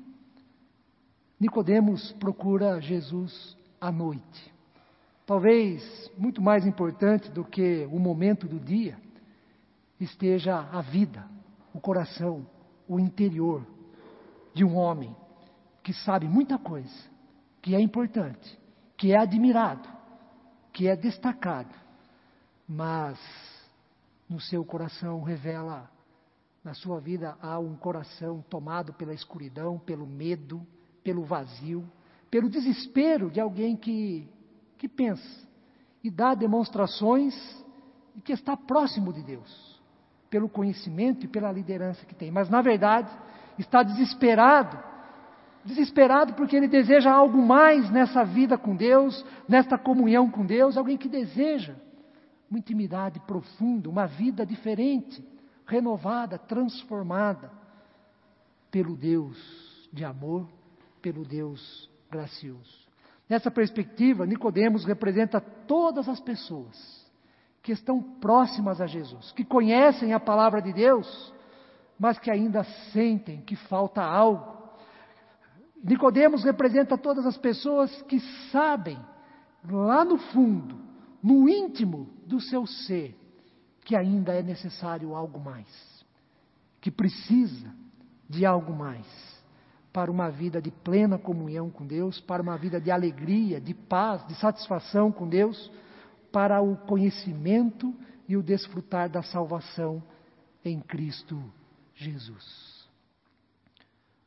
Nicodemos 1.40 2.12
procura 2.14 2.82
Jesus 2.82 3.56
à 3.80 3.92
noite. 3.92 4.54
Talvez 5.26 6.12
muito 6.18 6.42
mais 6.42 6.66
importante 6.66 7.30
do 7.30 7.46
que 7.46 7.88
o 7.92 8.00
momento 8.00 8.48
do 8.48 8.60
dia 8.60 8.98
esteja 10.00 10.60
a 10.72 10.82
vida, 10.82 11.26
o 11.74 11.80
coração, 11.80 12.48
o 12.88 13.00
interior 13.00 13.66
de 14.54 14.66
um 14.66 14.76
homem 14.76 15.16
que 15.84 15.94
sabe 15.94 16.28
muita 16.28 16.58
coisa, 16.58 17.10
que 17.62 17.76
é 17.76 17.80
importante, 17.80 18.60
que 18.98 19.12
é 19.12 19.18
admirado, 19.18 19.88
que 20.74 20.88
é 20.88 20.96
destacado, 20.96 21.74
mas 22.70 23.20
no 24.30 24.40
seu 24.40 24.64
coração 24.64 25.24
revela, 25.24 25.90
na 26.64 26.76
sua 26.76 27.00
vida 27.00 27.36
há 27.42 27.58
um 27.58 27.76
coração 27.76 28.46
tomado 28.48 28.94
pela 28.94 29.12
escuridão, 29.12 29.80
pelo 29.80 30.06
medo, 30.06 30.62
pelo 31.04 31.24
vazio, 31.24 31.84
pelo 32.30 32.48
desespero 32.48 33.32
de 33.32 33.40
alguém 33.40 33.76
que, 33.76 34.30
que 34.78 34.88
pensa 34.88 35.50
e 36.04 36.12
dá 36.12 36.36
demonstrações 36.36 37.34
de 38.14 38.22
que 38.22 38.34
está 38.34 38.56
próximo 38.56 39.12
de 39.12 39.24
Deus, 39.24 39.82
pelo 40.30 40.48
conhecimento 40.48 41.26
e 41.26 41.28
pela 41.28 41.52
liderança 41.52 42.06
que 42.06 42.14
tem, 42.14 42.30
mas 42.30 42.50
na 42.50 42.62
verdade 42.62 43.12
está 43.58 43.82
desesperado 43.82 44.88
desesperado 45.66 46.34
porque 46.36 46.56
ele 46.56 46.70
deseja 46.70 47.12
algo 47.12 47.38
mais 47.38 47.90
nessa 47.90 48.24
vida 48.24 48.58
com 48.58 48.76
Deus, 48.76 49.26
nesta 49.48 49.78
comunhão 49.78 50.30
com 50.30 50.46
Deus, 50.46 50.78
alguém 50.78 50.98
que 50.98 51.10
deseja 51.10 51.76
uma 52.50 52.60
intimidade 52.60 53.20
profunda, 53.22 53.90
uma 53.90 54.08
vida 54.08 54.46
diferente, 54.46 55.24
renovada, 55.66 56.38
transformada 56.38 57.52
pelo 58.72 58.96
Deus 58.96 59.38
de 59.94 60.04
amor, 60.04 60.48
pelo 61.02 61.24
Deus 61.24 61.90
gracioso. 62.10 62.88
Nessa 63.30 63.52
perspectiva, 63.52 64.26
Nicodemos 64.26 64.86
representa 64.86 65.40
todas 65.40 66.10
as 66.10 66.20
pessoas 66.20 67.08
que 67.62 67.72
estão 67.72 68.02
próximas 68.02 68.82
a 68.82 68.88
Jesus, 68.88 69.32
que 69.34 69.44
conhecem 69.44 70.14
a 70.14 70.20
palavra 70.20 70.62
de 70.62 70.74
Deus, 70.74 71.34
mas 72.00 72.18
que 72.18 72.32
ainda 72.32 72.64
sentem 72.92 73.42
que 73.42 73.56
falta 73.56 74.02
algo 74.02 74.60
Nicodemos 75.84 76.44
representa 76.44 76.98
todas 76.98 77.26
as 77.26 77.38
pessoas 77.38 78.02
que 78.04 78.20
sabem, 78.52 79.00
lá 79.70 80.04
no 80.04 80.18
fundo, 80.18 80.78
no 81.22 81.50
íntimo 81.50 82.10
do 82.26 82.40
seu 82.40 82.66
ser, 82.66 83.16
que 83.84 83.96
ainda 83.96 84.34
é 84.34 84.42
necessário 84.42 85.16
algo 85.16 85.40
mais, 85.40 85.68
que 86.80 86.92
precisa 86.92 87.74
de 88.30 88.46
algo 88.46 88.74
mais 88.74 89.06
para 89.92 90.12
uma 90.12 90.30
vida 90.30 90.62
de 90.62 90.72
plena 90.72 91.18
comunhão 91.18 91.70
com 91.70 91.86
Deus, 91.86 92.22
para 92.22 92.44
uma 92.44 92.58
vida 92.58 92.80
de 92.80 92.92
alegria, 92.92 93.60
de 93.60 93.74
paz, 93.74 94.26
de 94.28 94.36
satisfação 94.36 95.12
com 95.12 95.28
Deus, 95.28 95.72
para 96.32 96.62
o 96.62 96.78
conhecimento 96.78 97.94
e 98.28 98.38
o 98.38 98.44
desfrutar 98.44 99.10
da 99.10 99.24
salvação 99.24 100.02
em 100.64 100.80
Cristo 100.80 101.42
Jesus. 101.96 102.88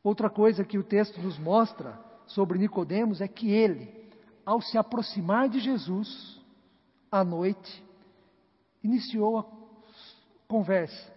Outra 0.03 0.29
coisa 0.29 0.65
que 0.65 0.77
o 0.77 0.83
texto 0.83 1.21
nos 1.23 1.39
mostra 1.39 1.99
sobre 2.27 2.59
Nicodemos 2.59 3.21
é 3.21 3.29
que 3.29 3.51
ele, 3.51 3.89
ao 4.45 4.61
se 4.61 4.77
aproximar 4.77 5.49
de 5.49 5.61
Jesus 5.61 6.42
à 7.13 7.23
noite, 7.23 7.85
iniciou 8.83 9.39
a 9.39 9.45
conversa, 10.49 11.13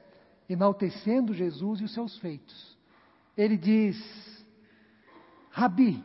enaltecendo 0.50 1.34
Jesus 1.34 1.80
e 1.80 1.86
os 1.86 1.94
seus 1.94 2.18
feitos. 2.20 2.78
Ele 3.38 3.56
diz: 3.56 3.98
Rabi, 5.50 6.04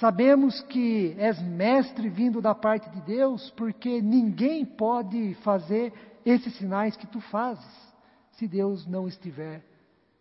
sabemos 0.00 0.60
que 0.62 1.14
és 1.16 1.40
mestre 1.40 2.08
vindo 2.08 2.42
da 2.42 2.56
parte 2.56 2.90
de 2.90 3.00
Deus, 3.02 3.50
porque 3.52 4.02
ninguém 4.02 4.66
pode 4.66 5.34
fazer 5.42 5.92
esses 6.26 6.52
sinais 6.56 6.96
que 6.96 7.06
tu 7.06 7.20
fazes, 7.20 7.94
se 8.32 8.48
Deus 8.48 8.84
não 8.84 9.06
estiver 9.06 9.64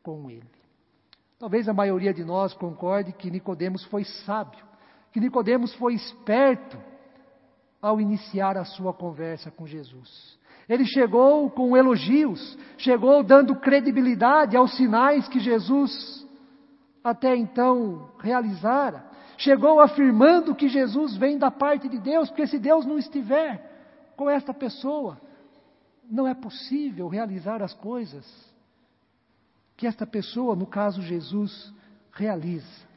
com 0.04 0.30
ele. 0.30 0.48
Talvez 1.40 1.68
a 1.68 1.74
maioria 1.74 2.14
de 2.14 2.24
nós 2.24 2.54
concorde 2.54 3.14
que 3.14 3.32
Nicodemos 3.32 3.84
foi 3.86 4.04
sábio, 4.04 4.64
que 5.12 5.20
Nicodemos 5.20 5.74
foi 5.76 5.96
esperto 5.96 6.78
ao 7.82 8.00
iniciar 8.00 8.58
a 8.58 8.66
sua 8.66 8.94
conversa 8.94 9.50
com 9.50 9.66
Jesus. 9.66 10.38
Ele 10.68 10.86
chegou 10.86 11.50
com 11.50 11.76
elogios, 11.76 12.58
chegou 12.78 13.24
dando 13.24 13.56
credibilidade 13.56 14.56
aos 14.56 14.76
sinais 14.76 15.28
que 15.28 15.40
Jesus 15.40 16.28
até 17.04 17.36
então 17.36 18.12
realizara. 18.20 19.04
Chegou 19.38 19.80
afirmando 19.80 20.54
que 20.54 20.68
Jesus 20.68 21.16
vem 21.16 21.38
da 21.38 21.50
parte 21.50 21.88
de 21.88 21.98
Deus, 21.98 22.30
porque 22.30 22.46
se 22.46 22.60
Deus 22.60 22.86
não 22.86 23.00
estiver 23.00 24.12
com 24.16 24.30
esta 24.30 24.54
pessoa, 24.54 25.20
não 26.10 26.28
é 26.28 26.34
possível 26.34 27.08
realizar 27.08 27.64
as 27.64 27.74
coisas 27.74 28.26
que 29.78 29.88
esta 29.88 30.06
pessoa, 30.06 30.56
no 30.58 30.68
caso 30.68 31.02
Jesus, 31.02 31.74
realiza. 32.12 32.89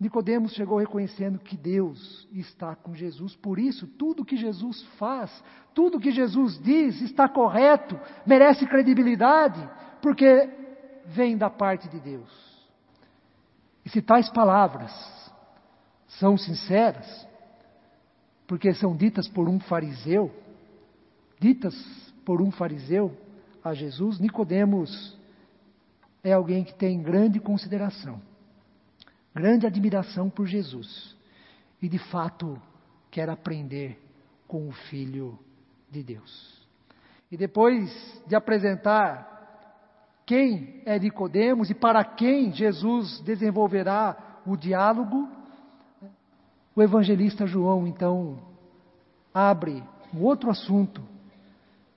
Nicodemos 0.00 0.54
chegou 0.54 0.78
reconhecendo 0.78 1.38
que 1.38 1.54
Deus 1.54 2.26
está 2.32 2.74
com 2.74 2.94
Jesus, 2.94 3.36
por 3.36 3.58
isso 3.58 3.86
tudo 3.86 4.24
que 4.24 4.34
Jesus 4.34 4.82
faz, 4.98 5.30
tudo 5.74 6.00
que 6.00 6.10
Jesus 6.10 6.58
diz 6.58 7.02
está 7.02 7.28
correto, 7.28 8.00
merece 8.24 8.66
credibilidade, 8.66 9.60
porque 10.00 10.48
vem 11.04 11.36
da 11.36 11.50
parte 11.50 11.86
de 11.86 12.00
Deus. 12.00 12.30
E 13.84 13.90
se 13.90 14.00
tais 14.00 14.30
palavras 14.30 14.90
são 16.18 16.38
sinceras, 16.38 17.28
porque 18.46 18.72
são 18.72 18.96
ditas 18.96 19.28
por 19.28 19.50
um 19.50 19.60
fariseu, 19.60 20.34
ditas 21.38 21.74
por 22.24 22.40
um 22.40 22.50
fariseu 22.50 23.14
a 23.62 23.74
Jesus, 23.74 24.18
Nicodemos 24.18 25.18
é 26.24 26.32
alguém 26.32 26.64
que 26.64 26.74
tem 26.74 27.02
grande 27.02 27.38
consideração, 27.38 28.20
grande 29.34 29.66
admiração 29.66 30.28
por 30.28 30.46
Jesus 30.46 31.16
e 31.80 31.88
de 31.88 31.98
fato 31.98 32.60
quer 33.10 33.28
aprender 33.28 33.98
com 34.46 34.68
o 34.68 34.72
Filho 34.72 35.38
de 35.90 36.02
Deus. 36.02 36.60
E 37.30 37.36
depois 37.36 37.90
de 38.26 38.34
apresentar 38.34 39.28
quem 40.26 40.82
é 40.84 40.98
Nicodemos 40.98 41.70
e 41.70 41.74
para 41.74 42.04
quem 42.04 42.52
Jesus 42.52 43.20
desenvolverá 43.20 44.40
o 44.46 44.56
diálogo, 44.56 45.28
o 46.74 46.82
evangelista 46.82 47.46
João 47.46 47.86
então 47.86 48.38
abre 49.32 49.82
um 50.12 50.22
outro 50.22 50.50
assunto 50.50 51.02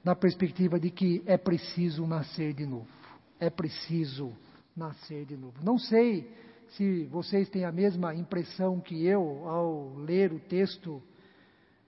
na 0.04 0.16
perspectiva 0.16 0.80
de 0.80 0.90
que 0.90 1.24
é 1.26 1.38
preciso 1.38 2.06
nascer 2.06 2.54
de 2.54 2.66
novo 2.66 3.04
é 3.44 3.50
preciso 3.50 4.32
nascer 4.76 5.26
de 5.26 5.36
novo. 5.36 5.56
Não 5.62 5.78
sei 5.78 6.32
se 6.76 7.06
vocês 7.06 7.50
têm 7.50 7.66
a 7.66 7.72
mesma 7.72 8.16
impressão 8.16 8.80
que 8.80 9.06
eu 9.06 9.48
ao 9.48 9.94
ler 9.96 10.34
o 10.34 10.40
texto 10.40 11.02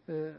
eh, 0.07 0.35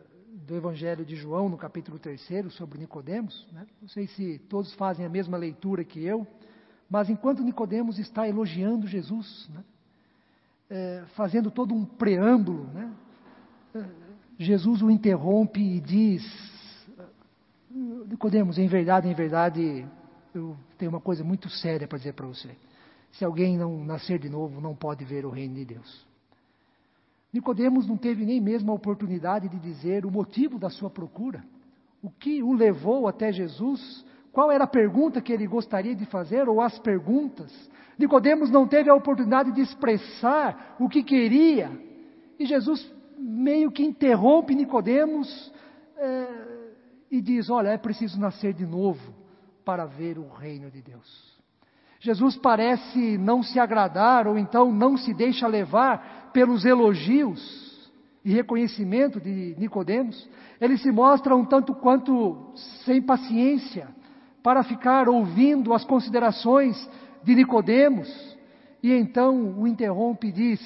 do 0.47 0.55
Evangelho 0.55 1.05
de 1.05 1.17
João, 1.17 1.49
no 1.49 1.57
capítulo 1.57 1.99
3, 1.99 2.53
sobre 2.53 2.79
Nicodemos. 2.79 3.47
Né? 3.53 3.67
Não 3.81 3.88
sei 3.88 4.07
se 4.07 4.38
todos 4.49 4.73
fazem 4.75 5.05
a 5.05 5.09
mesma 5.09 5.37
leitura 5.37 5.85
que 5.85 6.05
eu, 6.05 6.26
Mas 6.88 7.11
enquanto 7.11 7.43
Nicodemos 7.43 7.99
está 7.99 8.29
elogiando 8.29 8.87
Jesus, 8.87 9.49
né, 9.53 9.65
é, 10.71 11.05
fazendo 11.17 11.50
todo 11.50 11.75
um 11.75 11.85
preâmbulo, 11.85 12.65
né, 12.73 12.93
é, 13.75 13.85
Jesus 14.38 14.83
o 14.83 14.91
interrompe 14.91 15.61
e 15.61 15.81
diz: 15.81 16.23
Nicodemos, 17.71 18.59
em 18.59 18.69
verdade, 18.69 19.09
em 19.09 19.15
verdade, 19.15 19.87
eu 20.35 20.57
tenho 20.79 20.91
uma 20.91 21.00
coisa 21.00 21.25
muito 21.25 21.49
séria 21.49 21.88
para 21.88 21.99
dizer 21.99 22.12
para 22.12 22.26
você. 22.26 22.50
Se 23.19 23.25
alguém 23.25 23.57
não 23.57 23.85
nascer 23.85 24.19
de 24.19 24.29
novo, 24.29 24.61
não 24.61 24.75
pode 24.75 25.05
ver 25.05 25.25
o 25.25 25.31
reino 25.31 25.55
de 25.55 25.65
Deus. 25.65 26.07
Nicodemos 27.33 27.87
não 27.87 27.97
teve 27.97 28.25
nem 28.25 28.41
mesmo 28.41 28.73
a 28.73 28.75
oportunidade 28.75 29.49
de 29.49 29.59
dizer 29.59 30.05
o 30.05 30.11
motivo 30.11 30.59
da 30.59 30.71
sua 30.71 30.91
procura, 30.91 31.45
o 32.03 32.11
que 32.11 32.43
o 32.43 32.53
levou 32.53 33.09
até 33.09 33.33
Jesus, 33.33 34.05
qual 34.33 34.51
era 34.53 34.65
a 34.65 34.69
pergunta 34.69 35.21
que 35.21 35.33
ele 35.33 35.47
gostaria 35.47 35.95
de 35.95 36.05
fazer 36.07 36.49
ou 36.49 36.61
as 36.61 36.79
perguntas. 36.79 37.53
Nicodemos 37.99 38.51
não 38.51 38.67
teve 38.67 38.91
a 38.91 38.95
oportunidade 38.95 39.51
de 39.53 39.63
expressar 39.63 40.77
o 40.79 40.89
que 40.89 41.03
queria. 41.03 41.71
E 42.39 42.45
Jesus 42.45 42.91
meio 43.19 43.71
que 43.71 43.83
interrompe 43.83 44.55
Nicodemos 44.55 45.53
é, 45.97 46.29
e 47.11 47.21
diz: 47.23 47.49
Olha, 47.49 47.71
é 47.71 47.79
preciso 47.79 48.21
nascer 48.21 48.53
de 48.53 48.67
novo 48.67 49.15
para 49.65 49.87
ver 49.87 50.19
o 50.19 50.29
reino 50.29 50.71
de 50.71 50.83
Deus. 50.83 51.36
Jesus 52.00 52.37
parece 52.37 53.19
não 53.19 53.43
se 53.43 53.59
agradar 53.59 54.26
ou 54.26 54.38
então 54.38 54.71
não 54.73 54.97
se 54.97 55.15
deixa 55.15 55.47
levar 55.47 56.31
pelos 56.33 56.65
elogios 56.65 57.91
e 58.25 58.33
reconhecimento 58.33 59.21
de 59.21 59.55
Nicodemos. 59.59 60.29
Ele 60.61 60.76
se 60.76 60.91
mostra 60.91 61.35
um 61.35 61.45
tanto 61.45 61.75
quanto 61.75 62.53
sem 62.85 63.00
paciência 63.00 63.88
para 64.43 64.62
ficar 64.62 65.09
ouvindo 65.09 65.73
as 65.73 65.85
considerações 65.85 66.76
de 67.23 67.35
Nicodemos 67.35 68.37
e 68.83 68.93
então 68.93 69.59
o 69.59 69.67
interrompe 69.67 70.29
e 70.29 70.33
diz: 70.33 70.61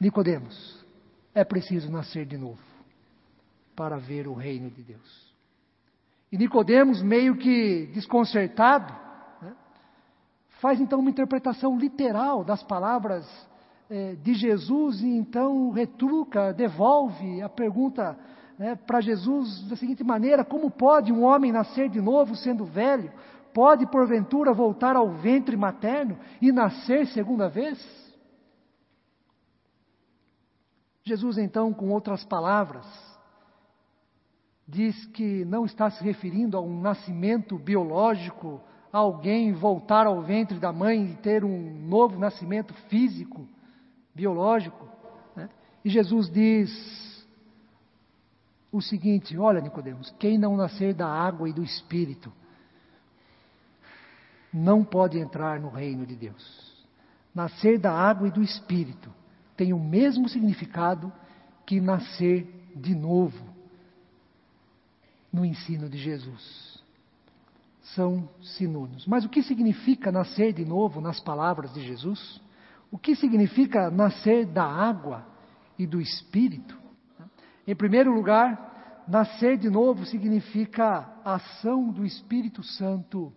Nicodemos, 0.00 0.84
é 1.34 1.44
preciso 1.44 1.90
nascer 1.90 2.26
de 2.26 2.36
novo 2.36 2.58
para 3.76 3.96
ver 3.96 4.26
o 4.26 4.34
reino 4.34 4.70
de 4.70 4.82
Deus. 4.82 5.30
E 6.32 6.36
Nicodemos, 6.36 7.02
meio 7.02 7.36
que 7.36 7.86
desconcertado, 7.94 8.92
faz 10.60 10.80
então 10.80 11.00
uma 11.00 11.10
interpretação 11.10 11.76
literal 11.78 12.44
das 12.44 12.62
palavras 12.62 13.26
eh, 13.88 14.14
de 14.22 14.34
Jesus 14.34 15.00
e 15.00 15.08
então 15.08 15.70
retruca, 15.70 16.52
devolve 16.52 17.42
a 17.42 17.48
pergunta 17.48 18.16
né, 18.58 18.76
para 18.76 19.00
Jesus 19.00 19.66
da 19.68 19.76
seguinte 19.76 20.04
maneira: 20.04 20.44
como 20.44 20.70
pode 20.70 21.12
um 21.12 21.24
homem 21.24 21.50
nascer 21.50 21.88
de 21.88 22.00
novo 22.00 22.36
sendo 22.36 22.64
velho? 22.64 23.10
Pode 23.52 23.84
porventura 23.86 24.52
voltar 24.52 24.94
ao 24.94 25.10
ventre 25.10 25.56
materno 25.56 26.16
e 26.40 26.52
nascer 26.52 27.06
segunda 27.08 27.48
vez? 27.48 27.78
Jesus 31.02 31.38
então, 31.38 31.72
com 31.72 31.88
outras 31.88 32.24
palavras, 32.24 32.86
diz 34.68 35.06
que 35.06 35.44
não 35.44 35.64
está 35.64 35.90
se 35.90 36.04
referindo 36.04 36.56
a 36.56 36.60
um 36.60 36.80
nascimento 36.80 37.58
biológico 37.58 38.60
alguém 38.92 39.52
voltar 39.52 40.06
ao 40.06 40.20
ventre 40.22 40.58
da 40.58 40.72
mãe 40.72 41.12
e 41.12 41.16
ter 41.16 41.44
um 41.44 41.86
novo 41.86 42.18
nascimento 42.18 42.74
físico, 42.88 43.46
biológico. 44.14 44.88
Né? 45.36 45.48
E 45.84 45.90
Jesus 45.90 46.28
diz 46.30 47.26
o 48.72 48.80
seguinte: 48.80 49.36
Olha, 49.38 49.60
Nicodemos, 49.60 50.12
quem 50.18 50.38
não 50.38 50.56
nascer 50.56 50.94
da 50.94 51.06
água 51.06 51.48
e 51.48 51.52
do 51.52 51.62
Espírito 51.62 52.32
não 54.52 54.82
pode 54.84 55.18
entrar 55.18 55.60
no 55.60 55.70
reino 55.70 56.04
de 56.04 56.16
Deus. 56.16 56.70
Nascer 57.32 57.78
da 57.78 57.92
água 57.92 58.26
e 58.26 58.32
do 58.32 58.42
Espírito 58.42 59.12
tem 59.56 59.72
o 59.72 59.78
mesmo 59.78 60.28
significado 60.28 61.12
que 61.64 61.80
nascer 61.80 62.72
de 62.74 62.94
novo 62.94 63.44
no 65.32 65.44
ensino 65.44 65.88
de 65.88 65.96
Jesus 65.96 66.69
são 67.94 68.28
sinônimos. 68.42 69.06
Mas 69.06 69.24
o 69.24 69.28
que 69.28 69.42
significa 69.42 70.12
nascer 70.12 70.52
de 70.52 70.64
novo 70.64 71.00
nas 71.00 71.20
palavras 71.20 71.72
de 71.72 71.80
Jesus? 71.82 72.40
O 72.90 72.98
que 72.98 73.14
significa 73.14 73.90
nascer 73.90 74.46
da 74.46 74.64
água 74.64 75.26
e 75.78 75.86
do 75.86 76.00
Espírito? 76.00 76.76
Em 77.66 77.74
primeiro 77.74 78.12
lugar, 78.12 79.04
nascer 79.06 79.56
de 79.56 79.68
novo 79.70 80.04
significa 80.06 81.08
a 81.24 81.34
ação 81.34 81.90
do 81.90 82.04
Espírito 82.04 82.62
Santo 82.62 83.32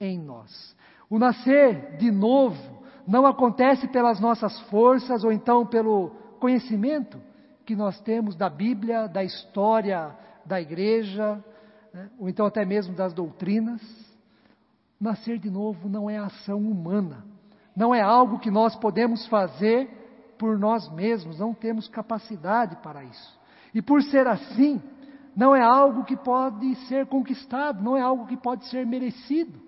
em 0.00 0.18
nós. 0.18 0.76
O 1.10 1.18
nascer 1.18 1.96
de 1.96 2.10
novo 2.10 2.82
não 3.06 3.26
acontece 3.26 3.88
pelas 3.88 4.20
nossas 4.20 4.58
forças 4.68 5.24
ou 5.24 5.32
então 5.32 5.64
pelo 5.66 6.10
conhecimento 6.38 7.20
que 7.64 7.74
nós 7.74 8.00
temos 8.00 8.36
da 8.36 8.48
Bíblia, 8.48 9.08
da 9.08 9.24
história 9.24 10.14
da 10.44 10.60
igreja, 10.60 11.42
né, 11.92 12.10
ou 12.18 12.28
então 12.28 12.46
até 12.46 12.64
mesmo 12.64 12.94
das 12.94 13.12
doutrinas. 13.12 13.80
Nascer 15.00 15.38
de 15.38 15.48
novo 15.48 15.88
não 15.88 16.10
é 16.10 16.18
ação 16.18 16.58
humana, 16.58 17.24
não 17.76 17.94
é 17.94 18.00
algo 18.00 18.40
que 18.40 18.50
nós 18.50 18.74
podemos 18.74 19.26
fazer 19.28 19.88
por 20.36 20.58
nós 20.58 20.90
mesmos, 20.92 21.38
não 21.38 21.54
temos 21.54 21.86
capacidade 21.86 22.76
para 22.76 23.04
isso. 23.04 23.38
E 23.72 23.80
por 23.80 24.02
ser 24.02 24.26
assim, 24.26 24.82
não 25.36 25.54
é 25.54 25.62
algo 25.62 26.04
que 26.04 26.16
pode 26.16 26.74
ser 26.86 27.06
conquistado, 27.06 27.82
não 27.82 27.96
é 27.96 28.00
algo 28.00 28.26
que 28.26 28.36
pode 28.36 28.66
ser 28.66 28.84
merecido. 28.84 29.60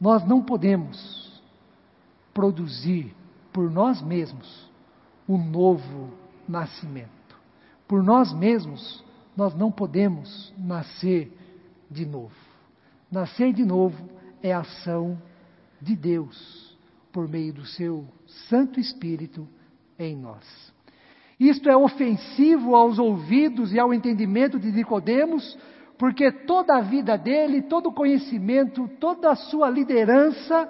Nós 0.00 0.24
não 0.24 0.42
podemos 0.42 1.42
produzir 2.34 3.14
por 3.52 3.70
nós 3.70 4.02
mesmos 4.02 4.68
o 5.26 5.34
um 5.34 5.50
novo 5.50 6.12
nascimento. 6.48 7.08
Por 7.86 8.02
nós 8.02 8.32
mesmos, 8.32 9.04
nós 9.38 9.54
não 9.54 9.70
podemos 9.70 10.52
nascer 10.58 11.32
de 11.88 12.04
novo. 12.04 12.34
Nascer 13.08 13.52
de 13.52 13.64
novo 13.64 13.96
é 14.42 14.52
ação 14.52 15.16
de 15.80 15.94
Deus 15.94 16.76
por 17.12 17.28
meio 17.28 17.52
do 17.52 17.64
seu 17.64 18.04
Santo 18.48 18.80
Espírito 18.80 19.46
em 19.96 20.16
nós. 20.16 20.44
Isto 21.38 21.70
é 21.70 21.76
ofensivo 21.76 22.74
aos 22.74 22.98
ouvidos 22.98 23.72
e 23.72 23.78
ao 23.78 23.94
entendimento 23.94 24.58
de 24.58 24.72
Nicodemos, 24.72 25.56
porque 25.96 26.32
toda 26.32 26.76
a 26.76 26.80
vida 26.80 27.16
dele, 27.16 27.62
todo 27.62 27.90
o 27.90 27.94
conhecimento, 27.94 28.90
toda 28.98 29.30
a 29.30 29.36
sua 29.36 29.70
liderança 29.70 30.68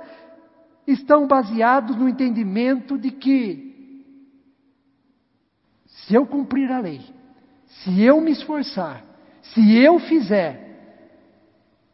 estão 0.86 1.26
baseados 1.26 1.96
no 1.96 2.06
entendimento 2.06 2.98
de 2.98 3.12
que 3.12 4.04
se 5.86 6.14
eu 6.14 6.26
cumprir 6.26 6.70
a 6.70 6.80
lei, 6.80 7.16
se 7.68 8.02
eu 8.02 8.20
me 8.20 8.32
esforçar, 8.32 9.04
se 9.42 9.76
eu 9.76 9.98
fizer, 10.00 10.68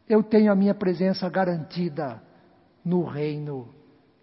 eu 0.07 0.23
tenho 0.23 0.51
a 0.51 0.55
minha 0.55 0.73
presença 0.73 1.29
garantida 1.29 2.21
no 2.83 3.03
reino 3.03 3.73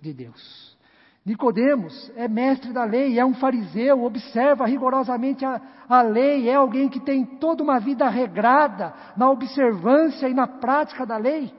de 0.01 0.13
Deus. 0.13 0.77
Nicodemos 1.25 2.11
é 2.17 2.27
mestre 2.27 2.73
da 2.73 2.85
lei, 2.85 3.19
é 3.19 3.25
um 3.25 3.35
fariseu, 3.35 4.03
observa 4.03 4.67
rigorosamente 4.67 5.45
a, 5.45 5.61
a 5.89 6.03
lei, 6.03 6.49
é 6.49 6.55
alguém 6.55 6.89
que 6.89 6.99
tem 6.99 7.25
toda 7.25 7.63
uma 7.63 7.79
vida 7.79 8.09
regrada 8.09 8.93
na 9.17 9.31
observância 9.31 10.29
e 10.29 10.35
na 10.35 10.49
prática 10.49 11.07
da 11.07 11.17
lei. 11.17 11.53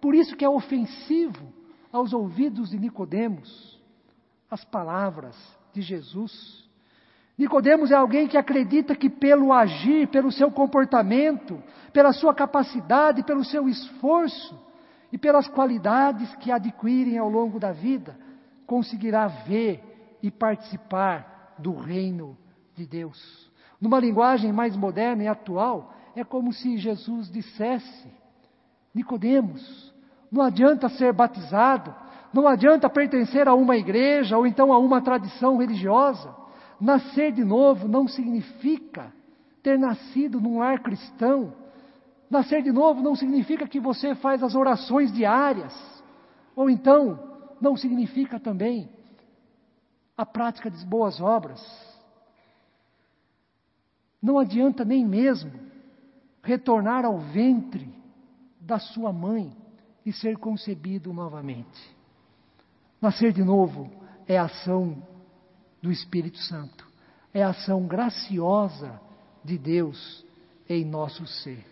Por 0.00 0.14
isso 0.14 0.36
que 0.36 0.44
é 0.44 0.48
ofensivo 0.48 1.52
aos 1.90 2.12
ouvidos 2.12 2.70
de 2.70 2.78
Nicodemos 2.78 3.78
as 4.50 4.64
palavras 4.64 5.36
de 5.72 5.82
Jesus. 5.82 6.67
Nicodemos 7.38 7.92
é 7.92 7.94
alguém 7.94 8.26
que 8.26 8.36
acredita 8.36 8.96
que 8.96 9.08
pelo 9.08 9.52
agir, 9.52 10.08
pelo 10.08 10.32
seu 10.32 10.50
comportamento, 10.50 11.62
pela 11.92 12.12
sua 12.12 12.34
capacidade, 12.34 13.22
pelo 13.22 13.44
seu 13.44 13.68
esforço 13.68 14.58
e 15.12 15.16
pelas 15.16 15.46
qualidades 15.46 16.34
que 16.36 16.50
adquirem 16.50 17.16
ao 17.16 17.28
longo 17.28 17.60
da 17.60 17.70
vida, 17.70 18.18
conseguirá 18.66 19.28
ver 19.28 20.18
e 20.20 20.32
participar 20.32 21.54
do 21.56 21.76
reino 21.76 22.36
de 22.74 22.84
Deus. 22.84 23.48
Numa 23.80 24.00
linguagem 24.00 24.52
mais 24.52 24.76
moderna 24.76 25.22
e 25.22 25.28
atual, 25.28 25.94
é 26.16 26.24
como 26.24 26.52
se 26.52 26.76
Jesus 26.76 27.30
dissesse: 27.30 28.12
Nicodemos, 28.92 29.94
não 30.28 30.42
adianta 30.42 30.88
ser 30.88 31.12
batizado, 31.12 31.94
não 32.34 32.48
adianta 32.48 32.90
pertencer 32.90 33.46
a 33.46 33.54
uma 33.54 33.76
igreja 33.76 34.36
ou 34.36 34.44
então 34.44 34.72
a 34.72 34.78
uma 34.78 35.00
tradição 35.00 35.56
religiosa. 35.56 36.37
Nascer 36.80 37.32
de 37.32 37.44
novo 37.44 37.88
não 37.88 38.06
significa 38.06 39.12
ter 39.62 39.78
nascido 39.78 40.40
num 40.40 40.58
lar 40.58 40.80
cristão. 40.80 41.52
Nascer 42.30 42.62
de 42.62 42.70
novo 42.70 43.02
não 43.02 43.16
significa 43.16 43.66
que 43.66 43.80
você 43.80 44.14
faz 44.14 44.42
as 44.42 44.54
orações 44.54 45.12
diárias. 45.12 45.74
Ou 46.54 46.70
então, 46.70 47.18
não 47.60 47.76
significa 47.76 48.38
também 48.38 48.88
a 50.16 50.24
prática 50.24 50.70
de 50.70 50.84
boas 50.86 51.20
obras. 51.20 51.60
Não 54.22 54.38
adianta 54.38 54.84
nem 54.84 55.06
mesmo 55.06 55.52
retornar 56.42 57.04
ao 57.04 57.18
ventre 57.18 57.92
da 58.60 58.78
sua 58.78 59.12
mãe 59.12 59.56
e 60.04 60.12
ser 60.12 60.36
concebido 60.38 61.12
novamente. 61.12 61.96
Nascer 63.00 63.32
de 63.32 63.44
novo 63.44 63.90
é 64.26 64.38
ação 64.38 65.02
do 65.82 65.90
Espírito 65.90 66.38
Santo, 66.38 66.86
é 67.32 67.42
a 67.42 67.50
ação 67.50 67.86
graciosa 67.86 69.00
de 69.44 69.56
Deus 69.56 70.24
em 70.68 70.84
nosso 70.84 71.26
ser. 71.26 71.64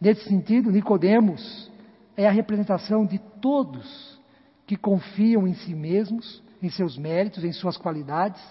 Nesse 0.00 0.28
sentido, 0.28 0.70
Nicodemos 0.70 1.70
é 2.16 2.26
a 2.26 2.32
representação 2.32 3.06
de 3.06 3.18
todos 3.40 4.20
que 4.66 4.76
confiam 4.76 5.46
em 5.46 5.54
si 5.54 5.74
mesmos, 5.74 6.42
em 6.62 6.68
seus 6.68 6.96
méritos, 6.96 7.44
em 7.44 7.52
suas 7.52 7.76
qualidades, 7.76 8.42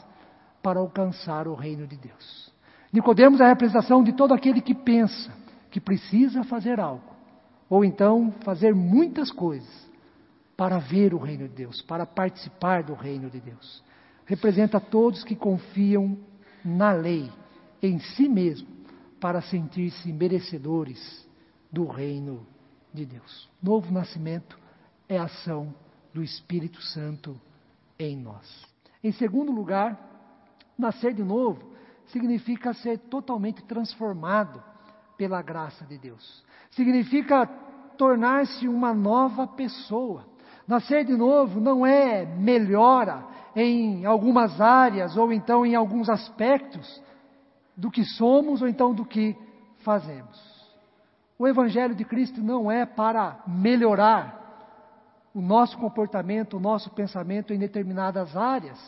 para 0.62 0.80
alcançar 0.80 1.48
o 1.48 1.56
reino 1.56 1.88
de 1.88 1.98
Deus. 1.98 2.52
Nicodemos 2.92 3.40
é 3.40 3.46
a 3.46 3.50
representação 3.50 4.04
de 4.04 4.14
todo 4.14 4.34
aquele 4.34 4.62
que 4.62 4.76
pensa 4.76 5.32
que 5.70 5.80
precisa 5.80 6.44
fazer 6.44 6.80
algo, 6.80 7.10
ou 7.70 7.86
então 7.86 8.34
fazer 8.44 8.76
muitas 8.76 9.32
coisas 9.32 9.90
para 10.58 10.78
ver 10.78 11.14
o 11.14 11.18
reino 11.18 11.48
de 11.48 11.56
Deus, 11.56 11.82
para 11.82 12.06
participar 12.06 12.84
do 12.84 12.94
reino 12.94 13.30
de 13.30 13.40
Deus. 13.40 13.82
Representa 14.32 14.80
todos 14.80 15.26
que 15.26 15.36
confiam 15.36 16.18
na 16.64 16.94
lei, 16.94 17.30
em 17.84 18.00
si 18.00 18.30
mesmo, 18.30 18.66
para 19.20 19.42
sentir-se 19.42 20.10
merecedores 20.14 21.28
do 21.70 21.86
reino 21.86 22.48
de 22.94 23.06
Deus. 23.06 23.50
Novo 23.62 23.92
nascimento 23.92 24.58
é 25.10 25.18
a 25.18 25.24
ação 25.24 25.76
do 26.14 26.24
Espírito 26.24 26.82
Santo 26.82 27.38
em 28.00 28.16
nós. 28.16 28.66
Em 29.04 29.12
segundo 29.12 29.52
lugar, 29.52 30.00
nascer 30.78 31.14
de 31.14 31.24
novo 31.26 31.70
significa 32.06 32.74
ser 32.74 33.00
totalmente 33.00 33.62
transformado 33.64 34.64
pela 35.18 35.42
graça 35.42 35.84
de 35.86 35.98
Deus. 35.98 36.42
Significa 36.70 37.46
tornar-se 37.98 38.66
uma 38.66 38.94
nova 38.94 39.46
pessoa. 39.46 40.26
Nascer 40.66 41.04
de 41.04 41.18
novo 41.18 41.60
não 41.60 41.86
é 41.86 42.26
melhora 42.26 43.30
em 43.56 44.06
algumas 44.06 44.60
áreas 44.62 45.18
ou 45.18 45.32
então 45.32 45.66
em 45.66 45.76
alguns 45.76 46.10
aspectos 46.10 47.02
do 47.76 47.90
que 47.92 48.04
somos 48.04 48.62
ou 48.62 48.68
então 48.68 48.94
do 48.94 49.06
que 49.06 49.36
fazemos. 49.80 50.52
O 51.38 51.48
Evangelho 51.48 51.96
de 51.96 52.06
Cristo 52.06 52.42
não 52.42 52.72
é 52.72 52.86
para 52.86 53.42
melhorar 53.48 54.40
o 55.34 55.42
nosso 55.42 55.78
comportamento, 55.78 56.58
o 56.58 56.60
nosso 56.60 56.90
pensamento 56.92 57.54
em 57.54 57.58
determinadas 57.58 58.36
áreas 58.36 58.80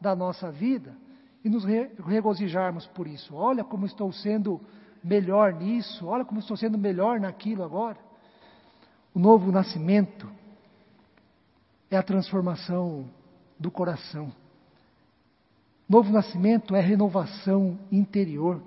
da 0.00 0.16
nossa 0.16 0.50
vida 0.50 0.96
e 1.44 1.48
nos 1.48 1.64
regozijarmos 1.64 2.86
por 2.88 3.06
isso. 3.06 3.34
Olha 3.34 3.62
como 3.62 3.86
estou 3.86 4.12
sendo 4.12 4.60
melhor 5.02 5.52
nisso, 5.52 6.06
olha 6.06 6.24
como 6.24 6.40
estou 6.40 6.56
sendo 6.56 6.78
melhor 6.78 7.20
naquilo 7.20 7.62
agora. 7.62 7.98
O 9.14 9.18
novo 9.18 9.52
nascimento 9.52 10.28
é 11.90 11.96
a 11.96 12.02
transformação 12.02 13.04
do 13.58 13.70
coração. 13.70 14.32
Novo 15.88 16.10
nascimento 16.10 16.74
é 16.74 16.80
renovação 16.80 17.78
interior, 17.90 18.62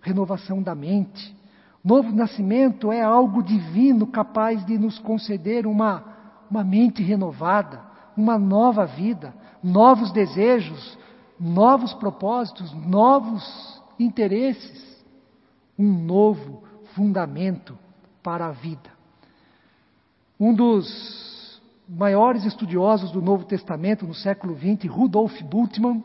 renovação 0.00 0.62
da 0.62 0.74
mente. 0.74 1.36
Novo 1.84 2.12
nascimento 2.12 2.92
é 2.92 3.02
algo 3.02 3.42
divino 3.42 4.06
capaz 4.06 4.64
de 4.64 4.78
nos 4.78 4.98
conceder 4.98 5.66
uma, 5.66 6.04
uma 6.50 6.64
mente 6.64 7.02
renovada, 7.02 7.82
uma 8.16 8.38
nova 8.38 8.86
vida, 8.86 9.34
novos 9.62 10.12
desejos, 10.12 10.98
novos 11.38 11.92
propósitos, 11.94 12.72
novos 12.72 13.82
interesses, 13.98 15.04
um 15.78 15.92
novo 15.92 16.62
fundamento 16.94 17.76
para 18.22 18.46
a 18.46 18.52
vida. 18.52 18.90
Um 20.38 20.54
dos 20.54 21.41
maiores 21.88 22.44
estudiosos 22.44 23.10
do 23.10 23.20
Novo 23.20 23.44
Testamento 23.44 24.06
no 24.06 24.14
século 24.14 24.56
XX, 24.56 24.90
Rudolf 24.90 25.40
Bultmann, 25.42 26.02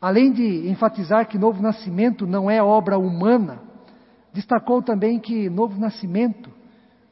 Além 0.00 0.32
de 0.32 0.68
enfatizar 0.68 1.26
que 1.26 1.38
novo 1.38 1.62
nascimento 1.62 2.26
não 2.26 2.50
é 2.50 2.62
obra 2.62 2.98
humana, 2.98 3.60
destacou 4.32 4.82
também 4.82 5.18
que 5.18 5.48
novo 5.48 5.80
nascimento 5.80 6.50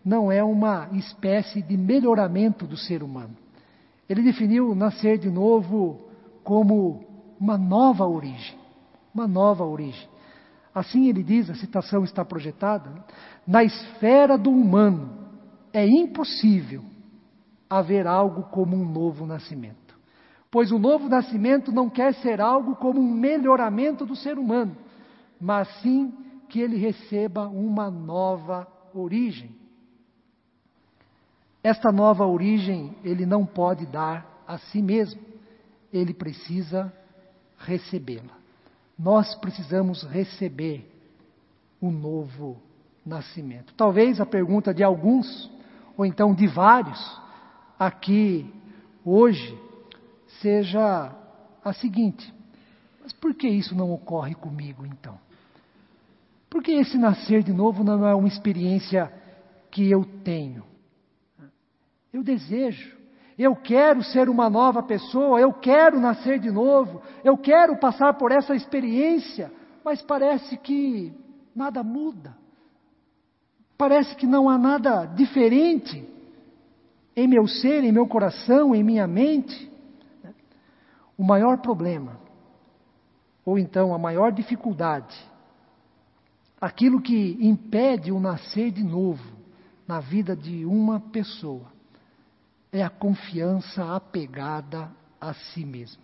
não 0.04 0.30
é 0.30 0.44
uma 0.44 0.88
espécie 0.92 1.62
de 1.62 1.76
melhoramento 1.76 2.66
do 2.66 2.76
ser 2.76 3.02
humano. 3.02 3.36
Ele 4.08 4.22
definiu 4.22 4.74
nascer 4.74 5.18
de 5.18 5.30
novo 5.30 6.02
como 6.42 7.04
uma 7.40 7.56
nova 7.56 8.06
origem, 8.06 8.56
uma 9.14 9.26
nova 9.26 9.64
origem. 9.64 10.06
Assim 10.74 11.08
ele 11.08 11.22
diz, 11.22 11.48
a 11.48 11.54
citação 11.54 12.04
está 12.04 12.22
projetada, 12.24 12.92
na 13.46 13.64
esfera 13.64 14.36
do 14.36 14.50
humano 14.50 15.10
é 15.72 15.86
impossível 15.86 16.84
haver 17.68 18.06
algo 18.06 18.44
como 18.44 18.76
um 18.76 18.84
novo 18.84 19.26
nascimento 19.26 19.84
pois 20.54 20.70
o 20.70 20.78
novo 20.78 21.08
nascimento 21.08 21.72
não 21.72 21.90
quer 21.90 22.14
ser 22.14 22.40
algo 22.40 22.76
como 22.76 23.00
um 23.00 23.12
melhoramento 23.12 24.06
do 24.06 24.14
ser 24.14 24.38
humano, 24.38 24.76
mas 25.40 25.66
sim 25.80 26.14
que 26.48 26.60
ele 26.60 26.76
receba 26.76 27.48
uma 27.48 27.90
nova 27.90 28.64
origem. 28.94 29.50
Esta 31.60 31.90
nova 31.90 32.24
origem 32.24 32.94
ele 33.02 33.26
não 33.26 33.44
pode 33.44 33.84
dar 33.84 34.44
a 34.46 34.56
si 34.56 34.80
mesmo, 34.80 35.20
ele 35.92 36.14
precisa 36.14 36.92
recebê-la. 37.58 38.38
Nós 38.96 39.34
precisamos 39.34 40.04
receber 40.04 40.88
o 41.80 41.90
novo 41.90 42.62
nascimento. 43.04 43.74
Talvez 43.74 44.20
a 44.20 44.24
pergunta 44.24 44.72
de 44.72 44.84
alguns, 44.84 45.50
ou 45.96 46.06
então 46.06 46.32
de 46.32 46.46
vários, 46.46 47.23
aqui 47.86 48.50
hoje, 49.04 49.58
seja 50.40 51.12
a 51.64 51.72
seguinte: 51.72 52.32
mas 53.02 53.12
por 53.12 53.34
que 53.34 53.48
isso 53.48 53.74
não 53.74 53.92
ocorre 53.92 54.34
comigo 54.34 54.86
então? 54.86 55.18
Por 56.48 56.62
que 56.62 56.72
esse 56.72 56.96
nascer 56.96 57.42
de 57.42 57.52
novo 57.52 57.82
não 57.82 58.06
é 58.06 58.14
uma 58.14 58.28
experiência 58.28 59.12
que 59.70 59.90
eu 59.90 60.04
tenho? 60.22 60.62
Eu 62.12 62.22
desejo, 62.22 62.96
eu 63.36 63.56
quero 63.56 64.02
ser 64.04 64.28
uma 64.28 64.48
nova 64.48 64.82
pessoa, 64.82 65.40
eu 65.40 65.52
quero 65.52 65.98
nascer 65.98 66.38
de 66.38 66.50
novo, 66.50 67.02
eu 67.24 67.36
quero 67.36 67.76
passar 67.78 68.14
por 68.14 68.30
essa 68.30 68.54
experiência, 68.54 69.52
mas 69.84 70.00
parece 70.00 70.56
que 70.56 71.12
nada 71.54 71.82
muda. 71.82 72.36
Parece 73.76 74.14
que 74.14 74.26
não 74.26 74.48
há 74.48 74.56
nada 74.56 75.04
diferente 75.06 76.13
em 77.16 77.28
meu 77.28 77.46
ser, 77.46 77.84
em 77.84 77.92
meu 77.92 78.06
coração, 78.06 78.74
em 78.74 78.82
minha 78.82 79.06
mente. 79.06 79.70
O 81.16 81.22
maior 81.22 81.58
problema, 81.58 82.18
ou 83.44 83.58
então 83.58 83.94
a 83.94 83.98
maior 83.98 84.32
dificuldade, 84.32 85.16
aquilo 86.60 87.00
que 87.00 87.38
impede 87.40 88.10
o 88.10 88.18
nascer 88.18 88.72
de 88.72 88.82
novo 88.82 89.22
na 89.86 90.00
vida 90.00 90.34
de 90.34 90.64
uma 90.64 90.98
pessoa, 90.98 91.72
é 92.72 92.82
a 92.82 92.90
confiança 92.90 93.94
apegada 93.94 94.90
a 95.20 95.32
si 95.32 95.64
mesmo. 95.64 96.02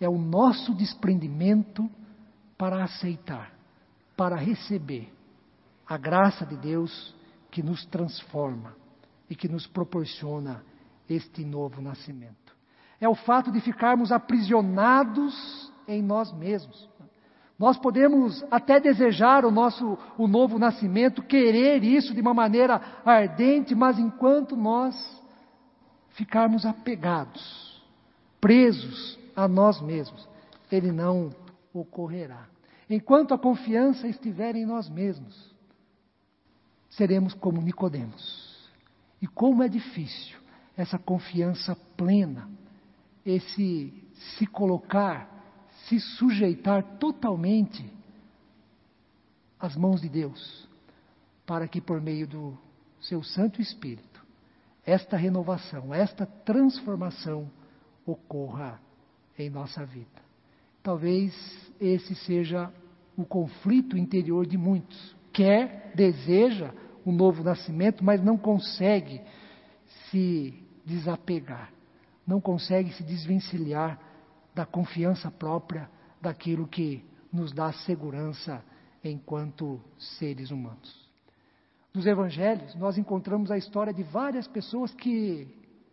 É 0.00 0.08
o 0.08 0.18
nosso 0.18 0.72
desprendimento 0.74 1.90
para 2.56 2.84
aceitar, 2.84 3.52
para 4.16 4.36
receber 4.36 5.12
a 5.84 5.96
graça 5.96 6.46
de 6.46 6.56
Deus 6.56 7.14
que 7.50 7.62
nos 7.62 7.84
transforma 7.86 8.81
e 9.32 9.34
que 9.34 9.48
nos 9.48 9.66
proporciona 9.66 10.62
este 11.08 11.42
novo 11.42 11.80
nascimento 11.80 12.42
é 13.02 13.08
o 13.08 13.16
fato 13.16 13.50
de 13.50 13.60
ficarmos 13.60 14.12
aprisionados 14.12 15.72
em 15.88 16.00
nós 16.00 16.32
mesmos. 16.32 16.88
Nós 17.58 17.76
podemos 17.76 18.44
até 18.48 18.78
desejar 18.78 19.44
o 19.44 19.50
nosso 19.50 19.98
o 20.16 20.28
novo 20.28 20.56
nascimento, 20.56 21.20
querer 21.20 21.82
isso 21.82 22.14
de 22.14 22.20
uma 22.20 22.32
maneira 22.32 22.80
ardente, 23.04 23.74
mas 23.74 23.98
enquanto 23.98 24.56
nós 24.56 24.94
ficarmos 26.10 26.64
apegados, 26.64 27.82
presos 28.40 29.18
a 29.34 29.48
nós 29.48 29.80
mesmos, 29.80 30.28
ele 30.70 30.92
não 30.92 31.30
ocorrerá. 31.74 32.46
Enquanto 32.88 33.34
a 33.34 33.38
confiança 33.38 34.06
estiver 34.06 34.54
em 34.54 34.64
nós 34.64 34.88
mesmos, 34.88 35.52
seremos 36.88 37.34
como 37.34 37.60
Nicodemos. 37.60 38.41
E 39.22 39.26
como 39.26 39.62
é 39.62 39.68
difícil 39.68 40.36
essa 40.76 40.98
confiança 40.98 41.74
plena 41.96 42.50
esse 43.24 43.92
se 44.36 44.46
colocar, 44.46 45.28
se 45.86 46.00
sujeitar 46.00 46.98
totalmente 46.98 47.88
às 49.58 49.76
mãos 49.76 50.00
de 50.00 50.08
Deus, 50.08 50.68
para 51.46 51.68
que 51.68 51.80
por 51.80 52.00
meio 52.00 52.26
do 52.26 52.58
seu 53.00 53.22
Santo 53.22 53.60
Espírito, 53.60 54.24
esta 54.84 55.16
renovação, 55.16 55.94
esta 55.94 56.26
transformação 56.26 57.48
ocorra 58.04 58.80
em 59.38 59.48
nossa 59.48 59.84
vida. 59.86 60.22
Talvez 60.82 61.32
esse 61.80 62.14
seja 62.16 62.72
o 63.16 63.24
conflito 63.24 63.96
interior 63.96 64.46
de 64.46 64.58
muitos. 64.58 65.16
Quer, 65.32 65.92
deseja 65.94 66.74
o 67.04 67.12
novo 67.12 67.42
nascimento, 67.42 68.04
mas 68.04 68.22
não 68.22 68.36
consegue 68.36 69.20
se 70.10 70.54
desapegar, 70.84 71.72
não 72.26 72.40
consegue 72.40 72.92
se 72.92 73.02
desvencilhar 73.02 73.98
da 74.54 74.66
confiança 74.66 75.30
própria 75.30 75.88
daquilo 76.20 76.66
que 76.66 77.04
nos 77.32 77.52
dá 77.52 77.72
segurança 77.72 78.62
enquanto 79.02 79.80
seres 79.98 80.50
humanos. 80.50 81.10
Nos 81.94 82.06
evangelhos, 82.06 82.74
nós 82.76 82.96
encontramos 82.96 83.50
a 83.50 83.58
história 83.58 83.92
de 83.92 84.02
várias 84.02 84.46
pessoas 84.46 84.94
que, 84.94 85.46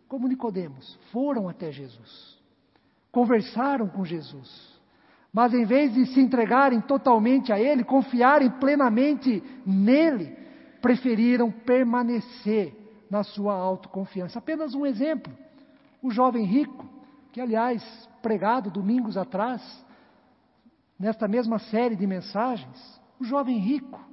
como 0.08 0.28
Nicodemos, 0.28 0.98
foram 1.12 1.48
até 1.48 1.70
Jesus, 1.70 2.38
conversaram 3.10 3.88
com 3.88 4.04
Jesus, 4.04 4.80
mas 5.32 5.52
em 5.52 5.64
vez 5.64 5.92
de 5.92 6.06
se 6.06 6.20
entregarem 6.20 6.80
totalmente 6.80 7.52
a 7.52 7.60
Ele, 7.60 7.84
confiarem 7.84 8.50
plenamente 8.50 9.42
nele, 9.66 10.36
preferiram 10.80 11.50
permanecer 11.50 12.74
na 13.10 13.22
sua 13.22 13.54
autoconfiança. 13.54 14.38
Apenas 14.38 14.74
um 14.74 14.86
exemplo: 14.86 15.32
o 16.02 16.10
jovem 16.10 16.44
rico, 16.44 16.86
que 17.32 17.40
aliás, 17.40 17.82
pregado 18.22 18.70
domingos 18.70 19.16
atrás, 19.16 19.62
nesta 20.98 21.26
mesma 21.26 21.58
série 21.58 21.96
de 21.96 22.06
mensagens, 22.06 23.00
o 23.18 23.24
jovem 23.24 23.58
rico. 23.58 24.10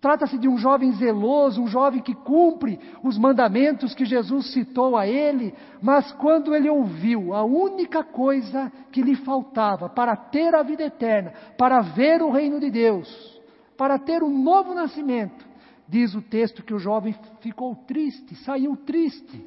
Trata-se 0.00 0.38
de 0.38 0.48
um 0.48 0.56
jovem 0.56 0.92
zeloso, 0.92 1.62
um 1.62 1.66
jovem 1.66 2.00
que 2.00 2.14
cumpre 2.14 2.80
os 3.02 3.18
mandamentos 3.18 3.94
que 3.94 4.06
Jesus 4.06 4.50
citou 4.50 4.96
a 4.96 5.06
ele, 5.06 5.54
mas 5.82 6.10
quando 6.12 6.54
ele 6.54 6.70
ouviu 6.70 7.34
a 7.34 7.44
única 7.44 8.02
coisa 8.02 8.72
que 8.90 9.02
lhe 9.02 9.14
faltava 9.14 9.90
para 9.90 10.16
ter 10.16 10.54
a 10.54 10.62
vida 10.62 10.84
eterna, 10.84 11.34
para 11.58 11.82
ver 11.82 12.22
o 12.22 12.30
reino 12.30 12.58
de 12.58 12.70
Deus, 12.70 13.38
para 13.76 13.98
ter 13.98 14.22
um 14.22 14.42
novo 14.42 14.72
nascimento, 14.72 15.44
diz 15.90 16.14
o 16.14 16.22
texto 16.22 16.62
que 16.62 16.72
o 16.72 16.78
jovem 16.78 17.14
ficou 17.40 17.74
triste, 17.74 18.36
saiu 18.44 18.76
triste 18.76 19.44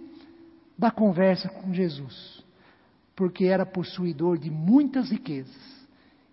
da 0.78 0.92
conversa 0.92 1.48
com 1.48 1.74
Jesus, 1.74 2.44
porque 3.16 3.46
era 3.46 3.66
possuidor 3.66 4.38
de 4.38 4.52
muitas 4.52 5.10
riquezas. 5.10 5.88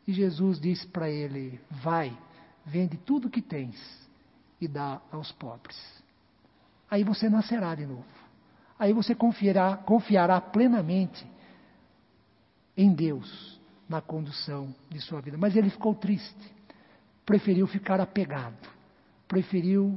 E 0.06 0.12
Jesus 0.12 0.58
disse 0.58 0.86
para 0.88 1.08
ele: 1.08 1.60
Vai, 1.70 2.16
vende 2.66 2.96
tudo 2.96 3.30
que 3.30 3.40
tens 3.40 3.78
e 4.60 4.66
dá 4.66 5.00
aos 5.12 5.30
pobres. 5.32 5.78
Aí 6.90 7.04
você 7.04 7.28
nascerá 7.28 7.74
de 7.76 7.86
novo. 7.86 8.04
Aí 8.76 8.92
você 8.92 9.14
confiará, 9.14 9.76
confiará 9.76 10.40
plenamente 10.40 11.24
em 12.76 12.92
Deus 12.92 13.60
na 13.88 14.00
condução 14.00 14.74
de 14.88 15.00
sua 15.00 15.20
vida. 15.20 15.36
Mas 15.38 15.54
ele 15.54 15.70
ficou 15.70 15.94
triste. 15.94 16.54
Preferiu 17.24 17.66
ficar 17.68 18.00
apegado. 18.00 18.79
Preferiu 19.30 19.96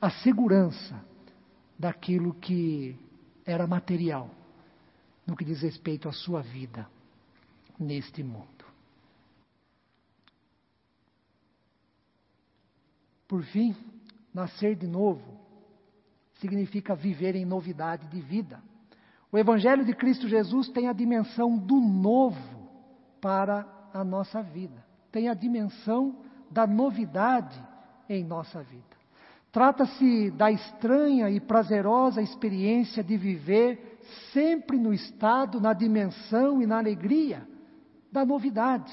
a 0.00 0.08
segurança 0.08 1.04
daquilo 1.78 2.32
que 2.32 2.98
era 3.44 3.66
material 3.66 4.30
no 5.26 5.36
que 5.36 5.44
diz 5.44 5.60
respeito 5.60 6.08
à 6.08 6.12
sua 6.12 6.40
vida 6.40 6.88
neste 7.78 8.22
mundo. 8.22 8.64
Por 13.28 13.42
fim, 13.42 13.76
nascer 14.32 14.74
de 14.74 14.86
novo 14.86 15.38
significa 16.40 16.94
viver 16.94 17.36
em 17.36 17.44
novidade 17.44 18.08
de 18.08 18.22
vida. 18.22 18.58
O 19.30 19.36
Evangelho 19.36 19.84
de 19.84 19.94
Cristo 19.94 20.26
Jesus 20.26 20.70
tem 20.70 20.88
a 20.88 20.94
dimensão 20.94 21.58
do 21.58 21.78
novo 21.78 22.70
para 23.20 23.66
a 23.92 24.02
nossa 24.02 24.42
vida, 24.42 24.82
tem 25.10 25.28
a 25.28 25.34
dimensão 25.34 26.24
da 26.50 26.66
novidade 26.66 27.70
em 28.14 28.24
nossa 28.24 28.62
vida. 28.62 29.02
Trata-se 29.50 30.30
da 30.30 30.50
estranha 30.50 31.28
e 31.30 31.38
prazerosa 31.38 32.22
experiência 32.22 33.02
de 33.04 33.16
viver 33.16 33.98
sempre 34.32 34.78
no 34.78 34.92
estado, 34.92 35.60
na 35.60 35.72
dimensão 35.72 36.62
e 36.62 36.66
na 36.66 36.78
alegria 36.78 37.46
da 38.10 38.24
novidade. 38.24 38.92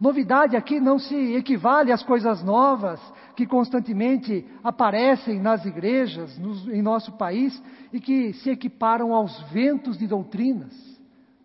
Novidade 0.00 0.56
aqui 0.56 0.80
não 0.80 0.98
se 0.98 1.14
equivale 1.34 1.92
às 1.92 2.02
coisas 2.02 2.42
novas 2.42 3.00
que 3.36 3.46
constantemente 3.46 4.44
aparecem 4.62 5.40
nas 5.40 5.64
igrejas 5.64 6.36
nos, 6.38 6.66
em 6.68 6.82
nosso 6.82 7.12
país 7.12 7.62
e 7.92 8.00
que 8.00 8.32
se 8.34 8.50
equiparam 8.50 9.14
aos 9.14 9.40
ventos 9.52 9.96
de 9.96 10.08
doutrinas, 10.08 10.74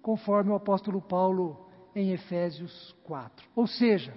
conforme 0.02 0.50
o 0.50 0.56
apóstolo 0.56 1.00
Paulo 1.00 1.68
em 1.96 2.12
Efésios 2.12 2.96
4. 3.04 3.48
Ou 3.56 3.68
seja, 3.68 4.14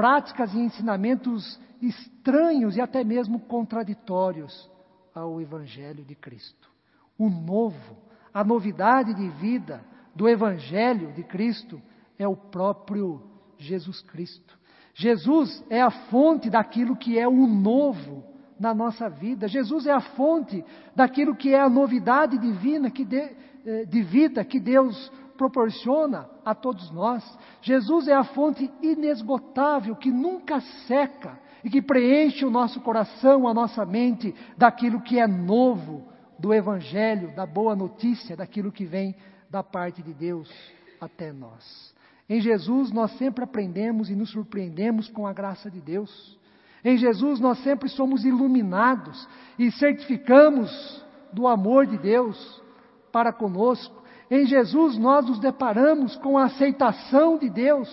práticas 0.00 0.54
e 0.54 0.58
ensinamentos 0.58 1.60
estranhos 1.82 2.74
e 2.74 2.80
até 2.80 3.04
mesmo 3.04 3.38
contraditórios 3.38 4.70
ao 5.14 5.42
Evangelho 5.42 6.02
de 6.02 6.14
Cristo. 6.14 6.70
O 7.18 7.28
novo, 7.28 7.98
a 8.32 8.42
novidade 8.42 9.12
de 9.12 9.28
vida 9.28 9.84
do 10.14 10.26
Evangelho 10.26 11.12
de 11.12 11.22
Cristo 11.22 11.82
é 12.18 12.26
o 12.26 12.34
próprio 12.34 13.20
Jesus 13.58 14.00
Cristo. 14.00 14.58
Jesus 14.94 15.62
é 15.68 15.82
a 15.82 15.90
fonte 15.90 16.48
daquilo 16.48 16.96
que 16.96 17.18
é 17.18 17.28
o 17.28 17.46
novo 17.46 18.24
na 18.58 18.72
nossa 18.72 19.06
vida. 19.10 19.48
Jesus 19.48 19.86
é 19.86 19.92
a 19.92 20.00
fonte 20.00 20.64
daquilo 20.96 21.36
que 21.36 21.52
é 21.52 21.60
a 21.60 21.68
novidade 21.68 22.38
divina 22.38 22.90
que 22.90 23.04
de, 23.04 23.18
eh, 23.66 23.84
de 23.84 24.00
vida 24.00 24.42
que 24.46 24.58
Deus 24.58 25.12
proporciona 25.40 26.28
a 26.44 26.54
todos 26.54 26.90
nós. 26.90 27.24
Jesus 27.62 28.08
é 28.08 28.12
a 28.12 28.24
fonte 28.24 28.70
inesgotável 28.82 29.96
que 29.96 30.10
nunca 30.10 30.60
seca 30.86 31.40
e 31.64 31.70
que 31.70 31.80
preenche 31.80 32.44
o 32.44 32.50
nosso 32.50 32.78
coração, 32.82 33.48
a 33.48 33.54
nossa 33.54 33.86
mente 33.86 34.34
daquilo 34.58 35.00
que 35.00 35.18
é 35.18 35.26
novo 35.26 36.06
do 36.38 36.52
Evangelho, 36.52 37.34
da 37.34 37.46
boa 37.46 37.74
notícia, 37.74 38.36
daquilo 38.36 38.70
que 38.70 38.84
vem 38.84 39.16
da 39.48 39.62
parte 39.62 40.02
de 40.02 40.12
Deus 40.12 40.52
até 41.00 41.32
nós. 41.32 41.94
Em 42.28 42.38
Jesus 42.38 42.92
nós 42.92 43.10
sempre 43.16 43.42
aprendemos 43.42 44.10
e 44.10 44.14
nos 44.14 44.30
surpreendemos 44.32 45.08
com 45.08 45.26
a 45.26 45.32
graça 45.32 45.70
de 45.70 45.80
Deus. 45.80 46.38
Em 46.84 46.98
Jesus 46.98 47.40
nós 47.40 47.58
sempre 47.62 47.88
somos 47.88 48.26
iluminados 48.26 49.26
e 49.58 49.72
certificamos 49.72 50.70
do 51.32 51.48
amor 51.48 51.86
de 51.86 51.96
Deus 51.96 52.62
para 53.10 53.32
conosco. 53.32 54.00
Em 54.30 54.46
Jesus 54.46 54.96
nós 54.96 55.26
nos 55.26 55.40
deparamos 55.40 56.14
com 56.16 56.38
a 56.38 56.44
aceitação 56.44 57.36
de 57.36 57.50
Deus, 57.50 57.88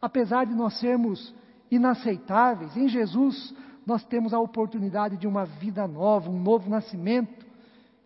apesar 0.00 0.46
de 0.46 0.54
nós 0.54 0.78
sermos 0.78 1.34
inaceitáveis. 1.70 2.74
Em 2.74 2.88
Jesus 2.88 3.54
nós 3.84 4.02
temos 4.04 4.32
a 4.32 4.40
oportunidade 4.40 5.18
de 5.18 5.26
uma 5.26 5.44
vida 5.44 5.86
nova, 5.86 6.30
um 6.30 6.40
novo 6.40 6.70
nascimento 6.70 7.44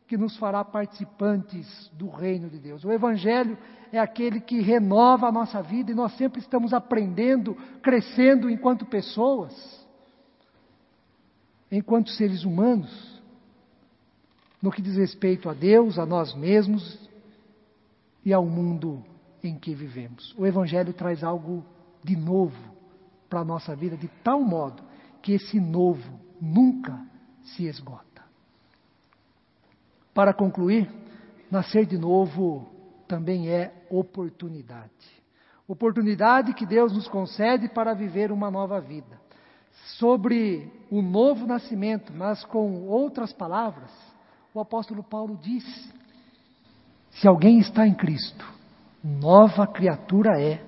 que 0.09 0.17
nos 0.17 0.37
fará 0.39 0.65
participantes 0.65 1.89
do 1.95 2.09
reino 2.09 2.51
de 2.51 2.59
Deus. 2.59 2.85
O 2.85 2.91
Evangelho 2.91 3.57
é 3.93 3.99
aquele 4.01 4.41
que 4.41 4.61
renova 4.61 5.29
a 5.29 5.33
nossa 5.33 5.63
vida 5.63 5.93
e 5.93 5.95
nós 5.95 6.13
sempre 6.17 6.41
estamos 6.41 6.75
aprendendo, 6.75 7.57
crescendo 7.81 8.51
enquanto 8.51 8.85
pessoas, 8.85 9.87
enquanto 11.71 12.11
seres 12.11 12.45
humanos, 12.45 13.23
no 14.61 14.73
que 14.73 14.83
diz 14.83 14.97
respeito 14.97 15.49
a 15.49 15.55
Deus, 15.55 15.97
a 15.97 16.05
nós 16.05 16.35
mesmos 16.35 17.09
e 18.25 18.33
ao 18.33 18.45
mundo 18.45 19.05
em 19.43 19.59
que 19.59 19.75
vivemos. 19.75 20.35
O 20.37 20.47
Evangelho 20.47 20.93
traz 20.93 21.25
algo 21.25 21.65
de 22.03 22.17
novo 22.17 22.59
para 23.29 23.41
a 23.41 23.45
nossa 23.45 23.75
vida, 23.75 23.97
de 23.97 24.09
tal 24.23 24.43
modo 24.43 24.83
que 25.23 25.33
esse 25.33 25.61
novo 25.61 26.21
nunca 26.41 27.01
se 27.43 27.67
esgota. 27.67 28.23
Para 30.13 30.35
concluir, 30.35 30.91
nascer 31.51 31.87
de 31.87 31.97
novo 31.97 32.69
também 33.07 33.49
é 33.49 33.73
oportunidade. 33.91 34.91
Oportunidade 35.67 36.53
que 36.55 36.67
Deus 36.67 36.93
nos 36.93 37.07
concede 37.07 37.69
para 37.69 37.95
viver 37.95 38.33
uma 38.33 38.51
nova 38.51 38.81
vida. 38.81 39.21
Sobre 39.99 40.71
o 40.91 41.01
novo 41.01 41.47
nascimento, 41.47 42.13
mas 42.13 42.45
com 42.45 42.89
outras 42.89 43.33
palavras, 43.33 43.91
o 44.53 44.61
apóstolo 44.61 45.03
Paulo 45.03 45.39
diz: 45.41 45.65
se 47.11 47.27
alguém 47.27 47.59
está 47.59 47.87
em 47.87 47.95
Cristo, 47.95 48.45
nova 49.03 49.67
criatura 49.67 50.41
é, 50.41 50.63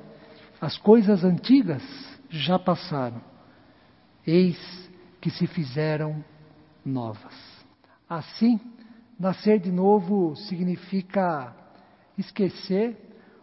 as 0.61 0.77
coisas 0.79 1.25
antigas 1.25 1.83
já 2.29 2.59
passaram, 2.59 3.21
eis 4.27 4.59
que 5.21 5.31
se 5.31 5.47
fizeram 5.47 6.25
novas. 6.85 7.35
Assim, 8.09 8.61
Nascer 9.23 9.61
de 9.61 9.71
novo 9.71 10.35
significa 10.35 11.55
esquecer, 12.19 12.99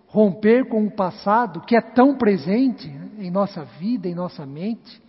romper 0.07 0.67
com 0.67 0.85
o 0.85 0.91
passado 0.91 1.61
que 1.61 1.73
é 1.73 1.79
tão 1.79 2.17
presente 2.17 2.89
em 3.17 3.31
nossa 3.31 3.63
vida, 3.63 4.05
em 4.05 4.13
nossa 4.13 4.45
mente, 4.45 5.01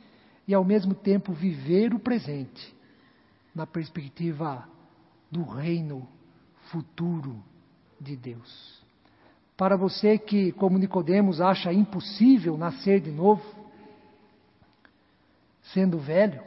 e 0.47 0.55
ao 0.55 0.65
mesmo 0.65 0.95
tempo 0.95 1.33
viver 1.33 1.93
o 1.93 1.99
presente 1.99 2.73
na 3.53 3.67
perspectiva 3.67 4.65
do 5.29 5.43
reino 5.43 6.07
futuro 6.71 7.43
de 8.01 8.17
Deus. 8.17 8.81
Para 9.57 9.77
você 9.77 10.17
que, 10.17 10.53
como 10.53 10.79
Nicodemos, 10.79 11.41
acha 11.41 11.73
impossível 11.73 12.57
nascer 12.57 13.01
de 13.01 13.11
novo, 13.11 13.45
sendo 15.75 15.99
velho, 15.99 16.41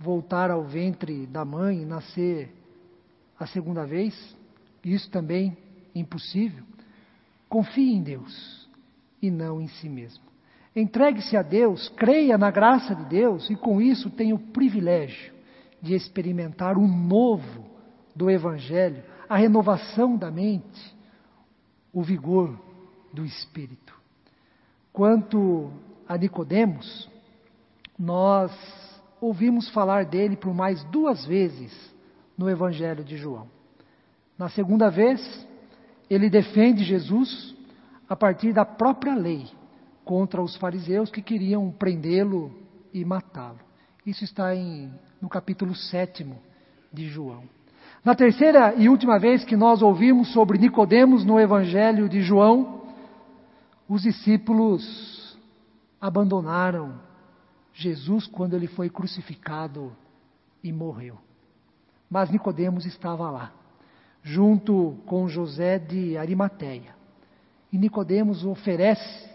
voltar 0.00 0.50
ao 0.50 0.64
ventre 0.64 1.26
da 1.26 1.44
mãe 1.44 1.82
e 1.82 1.84
nascer 1.84 2.50
a 3.38 3.46
segunda 3.46 3.84
vez, 3.84 4.14
isso 4.84 5.10
também 5.10 5.56
é 5.94 5.98
impossível. 5.98 6.64
Confie 7.48 7.94
em 7.94 8.02
Deus 8.02 8.68
e 9.20 9.30
não 9.30 9.60
em 9.60 9.68
si 9.68 9.88
mesmo. 9.88 10.24
Entregue-se 10.74 11.36
a 11.36 11.42
Deus, 11.42 11.88
creia 11.90 12.36
na 12.36 12.50
graça 12.50 12.94
de 12.94 13.04
Deus 13.04 13.48
e 13.48 13.54
com 13.54 13.80
isso 13.80 14.10
tenha 14.10 14.34
o 14.34 14.38
privilégio 14.38 15.32
de 15.80 15.94
experimentar 15.94 16.76
o 16.76 16.86
novo 16.88 17.64
do 18.16 18.30
Evangelho, 18.30 19.02
a 19.28 19.36
renovação 19.36 20.16
da 20.16 20.30
mente, 20.30 20.96
o 21.92 22.02
vigor 22.02 22.58
do 23.12 23.24
Espírito. 23.24 23.94
Quanto 24.92 25.70
a 26.08 26.16
Nicodemos, 26.16 27.08
nós 27.98 28.52
ouvimos 29.20 29.68
falar 29.70 30.04
dele 30.04 30.36
por 30.36 30.52
mais 30.52 30.82
duas 30.84 31.24
vezes 31.24 31.72
no 32.36 32.50
Evangelho 32.50 33.04
de 33.04 33.16
João. 33.16 33.48
Na 34.36 34.48
segunda 34.48 34.90
vez, 34.90 35.46
ele 36.10 36.28
defende 36.28 36.84
Jesus 36.84 37.54
a 38.08 38.16
partir 38.16 38.52
da 38.52 38.64
própria 38.64 39.14
lei 39.14 39.46
contra 40.04 40.42
os 40.42 40.56
fariseus 40.56 41.10
que 41.10 41.22
queriam 41.22 41.70
prendê-lo 41.70 42.52
e 42.92 43.04
matá-lo. 43.04 43.60
Isso 44.04 44.24
está 44.24 44.54
em, 44.54 44.92
no 45.20 45.28
capítulo 45.28 45.74
7 45.74 46.26
de 46.92 47.08
João. 47.08 47.44
Na 48.04 48.14
terceira 48.14 48.74
e 48.74 48.86
última 48.86 49.18
vez 49.18 49.44
que 49.44 49.56
nós 49.56 49.80
ouvimos 49.80 50.30
sobre 50.34 50.58
Nicodemos 50.58 51.24
no 51.24 51.40
Evangelho 51.40 52.06
de 52.06 52.20
João, 52.20 52.82
os 53.88 54.02
discípulos 54.02 55.38
abandonaram 55.98 57.00
Jesus 57.72 58.26
quando 58.26 58.54
ele 58.54 58.66
foi 58.66 58.90
crucificado 58.90 59.90
e 60.62 60.70
morreu. 60.70 61.16
Mas 62.10 62.30
Nicodemos 62.30 62.84
estava 62.84 63.30
lá, 63.30 63.52
junto 64.22 64.98
com 65.06 65.26
José 65.26 65.78
de 65.78 66.18
Arimateia. 66.18 66.94
E 67.72 67.78
Nicodemos 67.78 68.44
oferece, 68.44 69.30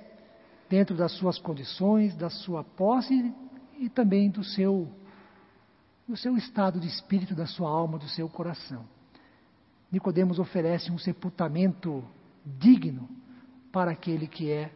dentro 0.69 0.95
das 0.95 1.11
suas 1.13 1.39
condições, 1.39 2.15
da 2.15 2.29
sua 2.29 2.63
posse 2.63 3.33
e 3.79 3.89
também 3.89 4.29
do 4.29 4.43
seu 4.43 4.87
do 6.09 6.17
seu 6.17 6.35
estado 6.35 6.79
de 6.79 6.87
espírito, 6.87 7.35
da 7.35 7.45
sua 7.45 7.69
alma, 7.69 7.99
do 7.99 8.09
seu 8.09 8.27
coração. 8.27 8.83
Nicodemos 9.91 10.39
oferece 10.39 10.91
um 10.91 10.97
sepultamento 10.97 12.03
digno 12.43 13.07
para 13.71 13.91
aquele 13.91 14.25
que 14.25 14.51
é 14.51 14.71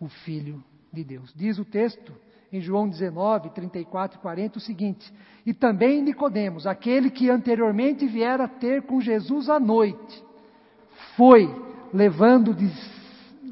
o 0.00 0.08
filho 0.08 0.62
de 0.92 1.04
Deus. 1.04 1.32
Diz 1.36 1.56
o 1.60 1.64
texto 1.64 2.12
em 2.52 2.60
João 2.60 2.88
19, 2.88 3.50
34 3.50 4.18
e 4.18 4.20
40 4.20 4.58
o 4.58 4.60
seguinte: 4.60 5.14
E 5.46 5.54
também 5.54 6.02
Nicodemos, 6.02 6.66
aquele 6.66 7.10
que 7.10 7.30
anteriormente 7.30 8.04
viera 8.08 8.48
ter 8.48 8.82
com 8.82 9.00
Jesus 9.00 9.48
à 9.48 9.60
noite, 9.60 10.20
foi 11.16 11.48
levando, 11.94 12.52
de, 12.52 12.68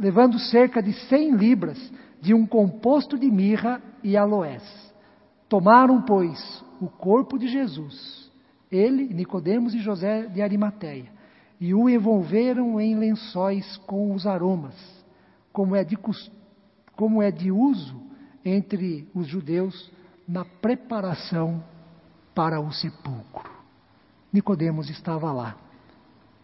levando 0.01 0.37
cerca 0.41 0.83
de 0.83 0.93
cem 1.07 1.31
libras 1.31 1.79
de 2.21 2.35
um 2.35 2.45
composto 2.45 3.17
de 3.17 3.31
mirra 3.31 3.81
e 4.03 4.17
aloés. 4.17 4.65
Tomaram, 5.49 6.03
pois, 6.03 6.65
o 6.81 6.89
corpo 6.89 7.39
de 7.39 7.49
Jesus, 7.49 8.31
ele, 8.71 9.13
Nicodemos 9.13 9.75
e 9.75 9.79
José 9.79 10.27
de 10.27 10.43
Arimateia, 10.43 11.13
e 11.61 11.73
o 11.73 11.89
envolveram 11.89 12.81
em 12.81 12.97
lençóis 12.97 13.77
com 13.87 14.15
os 14.15 14.27
aromas, 14.27 14.75
como 15.53 15.77
é 15.77 15.85
de, 15.85 15.97
como 16.97 17.23
é 17.23 17.31
de 17.31 17.51
uso 17.51 18.01
entre 18.45 19.09
os 19.15 19.27
judeus 19.27 19.91
na 20.27 20.45
preparação 20.45 21.63
para 22.35 22.61
o 22.61 22.73
sepulcro. 22.73 23.51
Nicodemos 24.33 24.91
estava 24.91 25.33
lá 25.33 25.57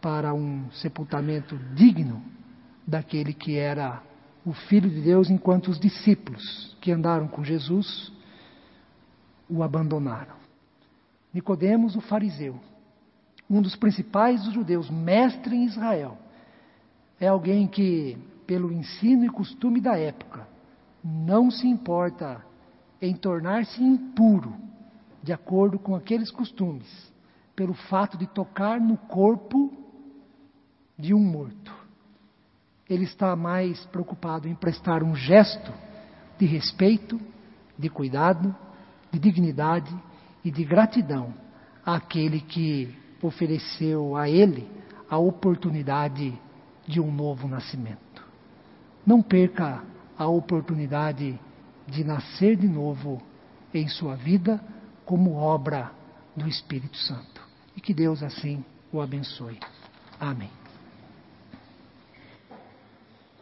para 0.00 0.32
um 0.32 0.70
sepultamento 0.70 1.58
digno 1.74 2.22
daquele 2.86 3.34
que 3.34 3.58
era 3.58 4.02
o 4.44 4.52
filho 4.52 4.88
de 4.88 5.00
Deus, 5.02 5.28
enquanto 5.28 5.68
os 5.68 5.78
discípulos 5.78 6.76
que 6.80 6.90
andaram 6.92 7.28
com 7.28 7.44
Jesus 7.44 8.12
o 9.50 9.62
abandonaram. 9.62 10.34
Nicodemos, 11.32 11.96
o 11.96 12.00
fariseu, 12.00 12.58
um 13.48 13.60
dos 13.60 13.74
principais 13.76 14.44
dos 14.44 14.54
judeus, 14.54 14.88
mestre 14.88 15.56
em 15.56 15.64
Israel, 15.64 16.16
é 17.18 17.26
alguém 17.26 17.66
que, 17.66 18.16
pelo 18.46 18.72
ensino 18.72 19.24
e 19.24 19.28
costume 19.28 19.80
da 19.80 19.98
época, 19.98 20.46
não 21.02 21.50
se 21.50 21.66
importa 21.66 22.44
em 23.02 23.14
tornar-se 23.14 23.82
impuro, 23.82 24.54
de 25.22 25.32
acordo 25.32 25.78
com 25.78 25.94
aqueles 25.94 26.30
costumes, 26.30 27.12
pelo 27.54 27.74
fato 27.74 28.16
de 28.16 28.26
tocar 28.26 28.80
no 28.80 28.96
corpo 28.96 29.72
de 30.98 31.12
um 31.12 31.20
morto. 31.20 31.74
Ele 32.88 33.04
está 33.04 33.36
mais 33.36 33.84
preocupado 33.86 34.48
em 34.48 34.54
prestar 34.54 35.02
um 35.02 35.14
gesto 35.14 35.72
de 36.38 36.46
respeito, 36.46 37.20
de 37.78 37.88
cuidado, 37.88 38.54
de 39.10 39.18
dignidade 39.18 39.94
e 40.44 40.50
de 40.50 40.64
gratidão 40.64 41.34
àquele 41.84 42.40
que 42.40 42.94
ofereceu 43.22 44.16
a 44.16 44.28
ele 44.28 44.68
a 45.08 45.18
oportunidade 45.18 46.38
de 46.86 47.00
um 47.00 47.12
novo 47.12 47.48
nascimento. 47.48 48.24
Não 49.06 49.22
perca 49.22 49.82
a 50.16 50.26
oportunidade 50.26 51.38
de 51.86 52.04
nascer 52.04 52.56
de 52.56 52.68
novo 52.68 53.20
em 53.72 53.88
sua 53.88 54.14
vida 54.14 54.62
como 55.04 55.34
obra 55.34 55.90
do 56.36 56.48
Espírito 56.48 56.96
Santo. 56.96 57.40
E 57.76 57.80
que 57.80 57.94
Deus 57.94 58.22
assim 58.22 58.64
o 58.92 59.00
abençoe. 59.00 59.58
Amém. 60.18 60.59